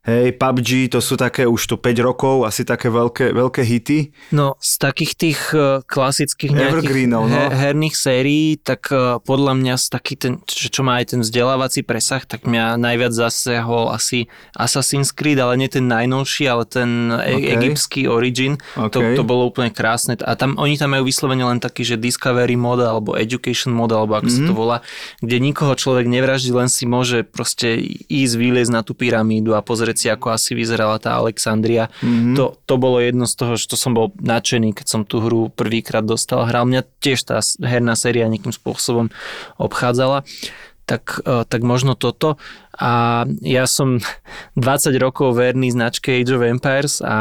hej, 0.01 0.33
PUBG, 0.33 0.89
to 0.89 0.99
sú 0.99 1.13
také 1.13 1.45
už 1.45 1.61
tu 1.69 1.75
5 1.77 1.93
rokov, 2.01 2.35
asi 2.47 2.65
také 2.65 2.89
veľké, 2.89 3.33
veľké 3.33 3.61
hity. 3.61 3.99
No, 4.33 4.57
z 4.57 4.71
takých 4.81 5.13
tých 5.13 5.39
eh, 5.53 5.85
klasických 5.85 6.51
Evergreenov, 6.53 7.29
no. 7.29 7.33
he- 7.33 7.53
herných 7.53 7.93
sérií, 7.93 8.57
tak 8.57 8.89
eh, 8.89 9.21
podľa 9.21 9.53
mňa 9.57 9.75
z 9.77 9.85
taký 9.91 10.13
ten, 10.17 10.33
čo, 10.49 10.73
čo 10.73 10.81
má 10.81 10.97
aj 10.97 11.13
ten 11.13 11.21
vzdelávací 11.21 11.85
presah, 11.85 12.25
tak 12.25 12.49
mňa 12.49 12.81
najviac 12.81 13.13
zasehol 13.13 13.93
asi 13.93 14.25
Assassin's 14.57 15.13
Creed, 15.13 15.37
ale 15.37 15.57
nie 15.57 15.69
ten 15.69 15.85
najnovší, 15.85 16.49
ale 16.49 16.63
ten 16.65 17.11
e- 17.11 17.39
Okay. 17.41 17.57
egyptský 17.57 18.01
Origin. 18.05 18.59
To, 18.75 18.99
Okay. 19.01 19.15
to 19.17 19.23
bolo 19.25 19.49
úplne 19.49 19.71
krásne. 19.73 20.13
A 20.21 20.35
tam, 20.35 20.59
oni 20.59 20.77
tam 20.77 20.93
majú 20.93 21.07
vyslovene 21.07 21.41
len 21.41 21.57
taký, 21.57 21.81
že 21.81 21.97
Discovery 21.97 22.53
mode, 22.53 22.85
alebo 22.85 23.17
Education 23.17 23.73
mode, 23.73 23.95
alebo 23.95 24.19
ako 24.19 24.29
mm-hmm. 24.29 24.45
sa 24.45 24.49
to 24.49 24.53
volá, 24.53 24.77
kde 25.23 25.37
nikoho 25.41 25.73
človek 25.73 26.05
nevraždí, 26.05 26.51
len 26.53 26.69
si 26.69 26.85
môže 26.85 27.23
proste 27.25 27.81
ísť, 28.11 28.33
vyliezť 28.37 28.71
na 28.71 28.81
tú 28.85 28.93
pyramídu 28.93 29.55
a 29.57 29.63
pozrieť 29.63 29.90
si, 29.97 30.07
ako 30.07 30.31
asi 30.31 30.55
vyzerala 30.55 31.01
tá 31.01 31.15
Alexandria. 31.17 31.89
Mm-hmm. 32.03 32.35
To, 32.37 32.55
to 32.63 32.75
bolo 32.77 33.01
jedno 33.01 33.25
z 33.25 33.35
toho, 33.35 33.53
že 33.57 33.67
to 33.71 33.75
som 33.79 33.91
bol 33.91 34.13
nadšený, 34.19 34.75
keď 34.77 34.87
som 34.87 35.01
tú 35.03 35.19
hru 35.23 35.49
prvýkrát 35.51 36.05
dostal. 36.05 36.47
Hral 36.47 36.69
mňa 36.69 36.87
tiež 37.03 37.19
tá 37.25 37.43
herná 37.63 37.97
séria 37.97 38.29
nejakým 38.29 38.53
spôsobom 38.53 39.09
obchádzala. 39.57 40.23
Tak, 40.85 41.23
eh, 41.23 41.43
tak 41.47 41.61
možno 41.63 41.95
toto. 41.95 42.35
A 42.73 42.91
ja 43.39 43.65
som 43.65 43.99
20 44.55 44.95
rokov 44.97 45.33
verný 45.33 45.69
značke 45.69 46.11
Age 46.13 46.31
of 46.31 46.41
Empires 46.41 46.99
a 46.99 47.15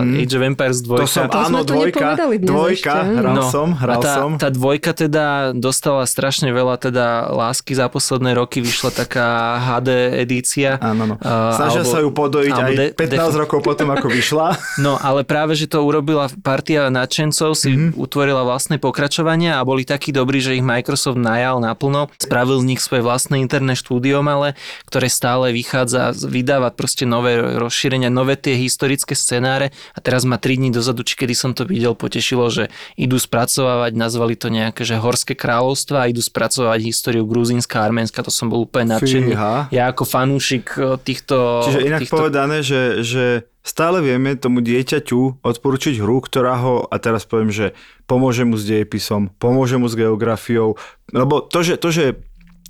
mm-hmm. 0.00 0.18
Age 0.18 0.34
of 0.34 0.42
Empires 0.44 0.78
2. 0.80 0.96
To 0.96 1.06
som, 1.06 1.24
To 1.26 1.38
áno, 1.38 1.58
tu 1.60 1.72
dvojka, 1.72 2.18
dvojka, 2.36 2.92
ešte. 2.96 3.16
hral 3.16 3.34
No, 3.34 3.42
som, 3.46 3.68
hral 3.72 3.92
a 3.92 4.02
tá, 4.02 4.14
som. 4.16 4.30
Tá 4.36 4.48
dvojka 4.48 4.90
teda 4.92 5.26
dostala 5.52 6.02
strašne 6.04 6.48
veľa 6.48 6.76
teda 6.78 7.06
lásky 7.28 7.72
za 7.72 7.86
posledné 7.86 8.34
roky, 8.34 8.58
vyšla 8.58 8.90
taká 8.92 9.26
HD 9.72 9.88
edícia. 10.18 10.78
Áno, 10.78 11.06
no. 11.06 11.14
Snažia 11.52 11.82
alebo- 11.82 11.92
sa 11.92 11.98
ju 12.00 12.10
podojiť 12.10 12.54
aj 12.54 12.72
de- 12.72 12.92
15 12.92 13.06
defi- 13.12 13.38
rokov 13.38 13.58
potom, 13.62 13.88
ako 13.90 14.06
vyšla. 14.08 14.46
No, 14.78 14.94
ale 14.96 15.22
práve, 15.22 15.54
že 15.54 15.66
to 15.66 15.80
urobila 15.80 16.28
partia 16.40 16.86
nadšencov, 16.88 17.50
si 17.52 17.70
Mhm. 17.70 17.78
mm-hmm. 17.92 17.98
utvorila 17.98 18.42
vlastné 18.42 18.76
pokračovania 18.76 19.58
a 19.58 19.64
boli 19.64 19.82
takí 19.82 20.10
dobrí, 20.10 20.38
že 20.38 20.52
ich 20.52 20.62
Microsoft 20.62 21.16
najal 21.16 21.58
naplno. 21.58 22.12
Spravil 22.16 22.60
z 22.60 22.66
nich 22.66 22.80
svoje 22.80 23.00
vlastné 23.00 23.38
interné 23.38 23.72
štúdio 23.72 24.20
malé, 24.20 24.52
ktoré 24.96 25.12
stále 25.12 25.52
vychádza, 25.52 26.16
vydávať 26.16 26.72
proste 26.72 27.04
nové 27.04 27.36
rozšírenia, 27.36 28.08
nové 28.08 28.32
tie 28.32 28.56
historické 28.56 29.12
scenáre 29.12 29.68
a 29.92 30.00
teraz 30.00 30.24
ma 30.24 30.40
3 30.40 30.56
dní 30.56 30.72
dozadu, 30.72 31.04
či 31.04 31.20
kedy 31.20 31.36
som 31.36 31.52
to 31.52 31.68
videl, 31.68 31.92
potešilo, 31.92 32.48
že 32.48 32.72
idú 32.96 33.20
spracovávať, 33.20 33.92
nazvali 33.92 34.40
to 34.40 34.48
nejaké, 34.48 34.88
že 34.88 34.96
Horské 34.96 35.36
kráľovstva 35.36 36.00
a 36.00 36.08
idú 36.08 36.24
spracovať 36.24 36.80
históriu 36.80 37.28
Gruzínska 37.28 37.84
a 37.84 37.92
Arménska, 37.92 38.24
to 38.24 38.32
som 38.32 38.48
bol 38.48 38.64
úplne 38.64 38.96
nadšený. 38.96 39.36
Fíha. 39.36 39.68
Ja 39.68 39.92
ako 39.92 40.08
fanúšik 40.08 40.80
eh, 40.80 40.96
týchto... 41.04 41.68
Čiže 41.68 41.80
inak 41.84 42.00
týchto... 42.00 42.16
povedané, 42.16 42.64
že, 42.64 43.04
že 43.04 43.44
stále 43.60 44.00
vieme 44.00 44.32
tomu 44.40 44.64
dieťaťu 44.64 45.44
odporučiť 45.44 46.00
hru, 46.00 46.24
ktorá 46.24 46.56
ho, 46.56 46.88
a 46.88 46.96
teraz 46.96 47.28
poviem, 47.28 47.52
že 47.52 47.76
pomôže 48.08 48.48
mu 48.48 48.56
s 48.56 48.64
dejepisom, 48.64 49.28
pomôže 49.36 49.76
mu 49.76 49.92
s 49.92 49.92
geografiou, 49.92 50.80
lebo 51.12 51.44
to, 51.44 51.60
že, 51.60 51.76
to, 51.76 51.92
že 51.92 52.16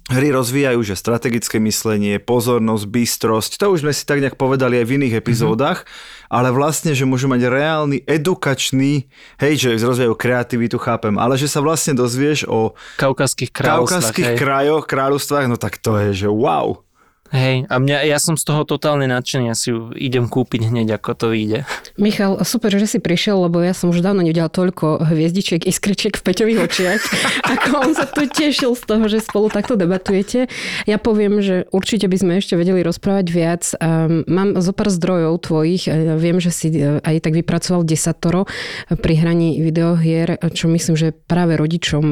hry 0.07 0.31
rozvíjajú, 0.31 0.81
že 0.87 0.95
strategické 0.95 1.59
myslenie, 1.59 2.23
pozornosť, 2.23 2.85
bystrosť, 2.87 3.51
to 3.59 3.75
už 3.75 3.83
sme 3.83 3.93
si 3.93 4.07
tak 4.07 4.23
nejak 4.23 4.39
povedali 4.39 4.79
aj 4.79 4.87
v 4.87 4.95
iných 5.03 5.19
epizódach, 5.19 5.83
mm-hmm. 5.83 6.31
ale 6.31 6.49
vlastne, 6.55 6.95
že 6.95 7.03
môžu 7.03 7.27
mať 7.27 7.51
reálny 7.51 8.07
edukačný, 8.07 9.11
hej, 9.43 9.55
že 9.59 9.83
rozvíjajú 9.83 10.15
kreativitu, 10.15 10.79
chápem, 10.79 11.19
ale 11.19 11.35
že 11.35 11.51
sa 11.51 11.59
vlastne 11.59 11.99
dozvieš 11.99 12.47
o 12.47 12.79
Kaukazských 13.03 13.51
kráľovstvách. 13.51 14.15
kaukazských 14.15 14.31
hej. 14.31 14.39
krajoch, 14.39 14.85
kráľovstvách, 14.87 15.47
no 15.51 15.57
tak 15.59 15.83
to 15.83 15.99
je, 15.99 16.27
že 16.27 16.29
wow. 16.31 16.86
Hej, 17.35 17.67
a 17.67 17.75
mňa, 17.83 18.07
ja 18.07 18.19
som 18.23 18.39
z 18.39 18.47
toho 18.47 18.63
totálne 18.63 19.11
nadšený, 19.11 19.51
ja 19.51 19.57
si 19.59 19.75
ju 19.75 19.91
idem 19.99 20.31
kúpiť 20.31 20.71
hneď, 20.71 20.99
ako 21.01 21.11
to 21.19 21.27
vyjde. 21.35 21.67
Michal, 21.99 22.39
super, 22.47 22.71
že 22.71 22.87
si 22.87 22.99
prišiel, 23.03 23.51
lebo 23.51 23.59
ja 23.59 23.75
som 23.75 23.91
už 23.91 23.99
dávno 23.99 24.23
nevidela 24.23 24.47
toľko 24.47 25.03
hviezdičiek, 25.11 25.67
iskričiek 25.67 26.15
v 26.15 26.23
Peťových 26.23 26.61
očiach, 26.63 27.03
ako 27.59 27.69
on 27.83 27.93
sa 27.99 28.07
tu 28.07 28.31
tešil 28.31 28.79
z 28.79 28.83
toho, 28.87 29.05
že 29.11 29.25
spolu 29.25 29.51
takto 29.51 29.75
debatujete. 29.75 30.47
Ja 30.87 31.03
poviem, 31.03 31.43
že 31.43 31.67
určite 31.75 32.07
by 32.07 32.17
sme 32.17 32.33
ešte 32.39 32.55
vedeli 32.55 32.87
rozprávať 32.87 33.27
viac. 33.31 33.63
Um, 33.83 34.23
mám 34.31 34.59
zo 34.63 34.71
pár 34.71 34.93
zdrojov 34.93 35.43
tvojich. 35.43 35.91
Ja 35.91 36.15
Viem, 36.17 36.39
že 36.39 36.55
si 36.55 36.71
eh, 36.71 37.03
aj 37.03 37.27
tak 37.27 37.35
vypracoval 37.35 37.83
desatoro 37.83 38.47
pri 38.89 39.15
hraní 39.19 39.59
videohier, 39.59 40.39
čo 40.55 40.71
myslím, 40.71 40.95
že 40.95 41.13
práve 41.13 41.59
rodičom, 41.59 42.05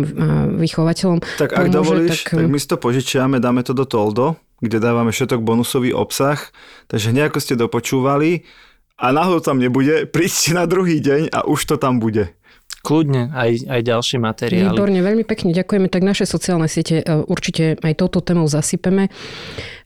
vychovateľom 0.58 1.18
Tak 1.38 1.50
ak 1.54 1.66
pomôže, 1.70 1.76
dovolíš, 1.76 2.18
tak, 2.26 2.40
tak 2.40 2.46
my 2.50 2.58
si 2.58 2.68
to 2.68 2.76
požičiame, 2.76 3.36
dáme 3.38 3.60
to 3.62 3.72
do 3.76 3.84
Toldo, 3.84 4.36
kde 4.60 4.78
dávame 4.82 5.10
všetok 5.10 5.42
bonusový 5.42 5.90
obsah. 5.96 6.38
Takže 6.86 7.14
nejako 7.14 7.38
ste 7.40 7.54
dopočúvali 7.58 8.46
a 8.98 9.10
náhodou 9.10 9.42
tam 9.42 9.58
nebude, 9.58 10.06
príďte 10.14 10.50
na 10.54 10.64
druhý 10.68 11.02
deň 11.02 11.34
a 11.34 11.46
už 11.46 11.60
to 11.64 11.76
tam 11.80 11.98
bude. 11.98 12.34
Kľudne, 12.84 13.32
aj, 13.32 13.64
aj 13.64 13.80
ďalšie 13.80 14.18
materiály. 14.20 14.76
Výborne, 14.76 15.00
veľmi 15.00 15.24
pekne 15.24 15.56
ďakujeme. 15.56 15.88
Tak 15.88 16.04
naše 16.04 16.28
sociálne 16.28 16.68
siete 16.68 17.00
e, 17.00 17.04
určite 17.24 17.80
aj 17.80 17.96
touto 17.96 18.20
témou 18.20 18.44
zasypeme. 18.44 19.08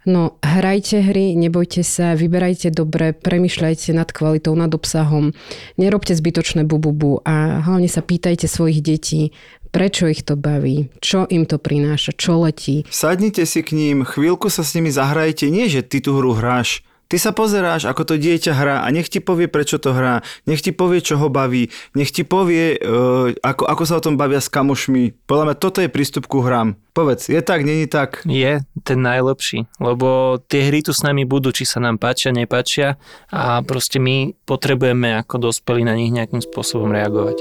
No, 0.02 0.40
hrajte 0.42 1.06
hry, 1.06 1.38
nebojte 1.38 1.86
sa, 1.86 2.18
vyberajte 2.18 2.74
dobre, 2.74 3.14
premyšľajte 3.14 3.94
nad 3.94 4.10
kvalitou, 4.10 4.56
nad 4.58 4.72
obsahom, 4.72 5.36
nerobte 5.76 6.16
zbytočné 6.16 6.66
bububu 6.66 7.20
a 7.22 7.60
hlavne 7.62 7.92
sa 7.92 8.02
pýtajte 8.02 8.48
svojich 8.50 8.82
detí, 8.82 9.36
prečo 9.70 10.08
ich 10.08 10.24
to 10.24 10.34
baví, 10.34 10.88
čo 10.98 11.24
im 11.28 11.44
to 11.44 11.60
prináša, 11.60 12.16
čo 12.16 12.40
letí. 12.42 12.84
Sadnite 12.88 13.44
si 13.44 13.60
k 13.62 13.76
ním, 13.76 14.02
chvíľku 14.02 14.48
sa 14.48 14.64
s 14.64 14.74
nimi 14.74 14.92
zahrajte, 14.92 15.48
nie 15.48 15.68
že 15.68 15.84
ty 15.84 16.00
tú 16.02 16.16
hru 16.18 16.34
hráš, 16.34 16.82
Ty 17.08 17.16
sa 17.16 17.32
pozeráš, 17.32 17.88
ako 17.88 18.04
to 18.04 18.14
dieťa 18.20 18.52
hrá 18.52 18.76
a 18.84 18.88
nech 18.92 19.08
ti 19.08 19.16
povie, 19.24 19.48
prečo 19.48 19.80
to 19.80 19.96
hrá, 19.96 20.20
nech 20.44 20.60
ti 20.60 20.76
povie, 20.76 21.00
čo 21.00 21.16
ho 21.16 21.32
baví, 21.32 21.72
nech 21.96 22.12
ti 22.12 22.20
povie, 22.20 22.76
uh, 22.76 23.32
ako, 23.40 23.64
ako 23.64 23.82
sa 23.88 23.96
o 23.96 24.04
tom 24.04 24.20
bavia 24.20 24.44
s 24.44 24.52
kamošmi. 24.52 25.16
Podľa 25.24 25.44
mňa 25.48 25.56
toto 25.56 25.80
je 25.80 25.88
prístup 25.88 26.28
ku 26.28 26.44
hrám. 26.44 26.76
Povedz, 26.92 27.32
je 27.32 27.40
tak, 27.40 27.64
není 27.64 27.88
tak? 27.88 28.20
Je 28.28 28.60
ten 28.84 29.00
najlepší, 29.00 29.64
lebo 29.80 30.36
tie 30.52 30.68
hry 30.68 30.84
tu 30.84 30.92
s 30.92 31.00
nami 31.00 31.24
budú, 31.24 31.48
či 31.48 31.64
sa 31.64 31.80
nám 31.80 31.96
páčia, 31.96 32.28
nepáčia 32.28 33.00
a 33.32 33.64
proste 33.64 33.96
my 33.96 34.36
potrebujeme 34.44 35.16
ako 35.16 35.48
dospelí 35.48 35.88
na 35.88 35.96
nich 35.96 36.12
nejakým 36.12 36.44
spôsobom 36.44 36.92
reagovať. 36.92 37.40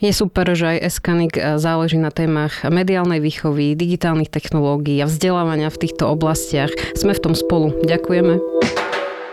Je 0.00 0.16
super, 0.16 0.48
že 0.56 0.64
aj 0.64 0.88
Eskanik 0.88 1.36
záleží 1.60 2.00
na 2.00 2.08
témach 2.08 2.64
mediálnej 2.64 3.20
výchovy, 3.20 3.76
digitálnych 3.76 4.32
technológií 4.32 4.96
a 5.04 5.06
vzdelávania 5.06 5.68
v 5.68 5.76
týchto 5.76 6.08
oblastiach. 6.08 6.72
Sme 6.96 7.12
v 7.12 7.20
tom 7.20 7.34
spolu. 7.36 7.76
Ďakujeme. 7.84 8.79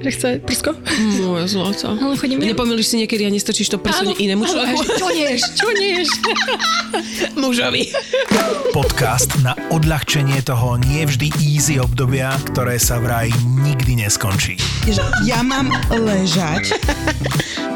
že 0.00 0.10
chce 0.12 0.28
prsko. 0.44 0.70
Moje 1.24 1.48
zlato. 1.48 1.96
Ale 1.96 2.14
chodím 2.16 2.42
ja. 2.42 2.52
Nepomýliš 2.52 2.86
si 2.86 2.96
niekedy 3.02 3.26
a 3.26 3.30
nestrčíš 3.32 3.72
to 3.72 3.78
prso 3.80 4.06
inému 4.06 4.44
človeku? 4.44 4.82
Čo 4.96 5.08
nieš, 5.12 5.40
čo 5.56 5.68
nieš? 5.72 6.08
Mužovi. 7.40 7.90
Podcast 8.72 9.32
na 9.40 9.56
odľahčenie 9.72 10.40
toho 10.44 10.76
nie 10.80 11.04
vždy 11.04 11.32
easy 11.40 11.80
obdobia, 11.80 12.34
ktoré 12.52 12.76
sa 12.80 13.00
vraj 13.00 13.32
nikdy 13.64 14.04
neskončí. 14.04 14.60
Ja 15.24 15.42
mám 15.42 15.72
ležať 15.90 16.72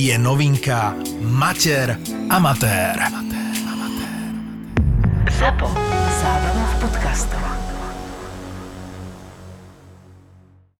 je 0.00 0.18
novinka 0.18 0.94
Mater 1.20 1.98
Amatér. 2.28 2.96
Amatér. 2.96 3.52
Amatér. 3.68 4.32
Zapo. 5.38 5.68
Zábrná 6.20 6.64
v 6.64 6.74
podcastovách. 6.80 7.69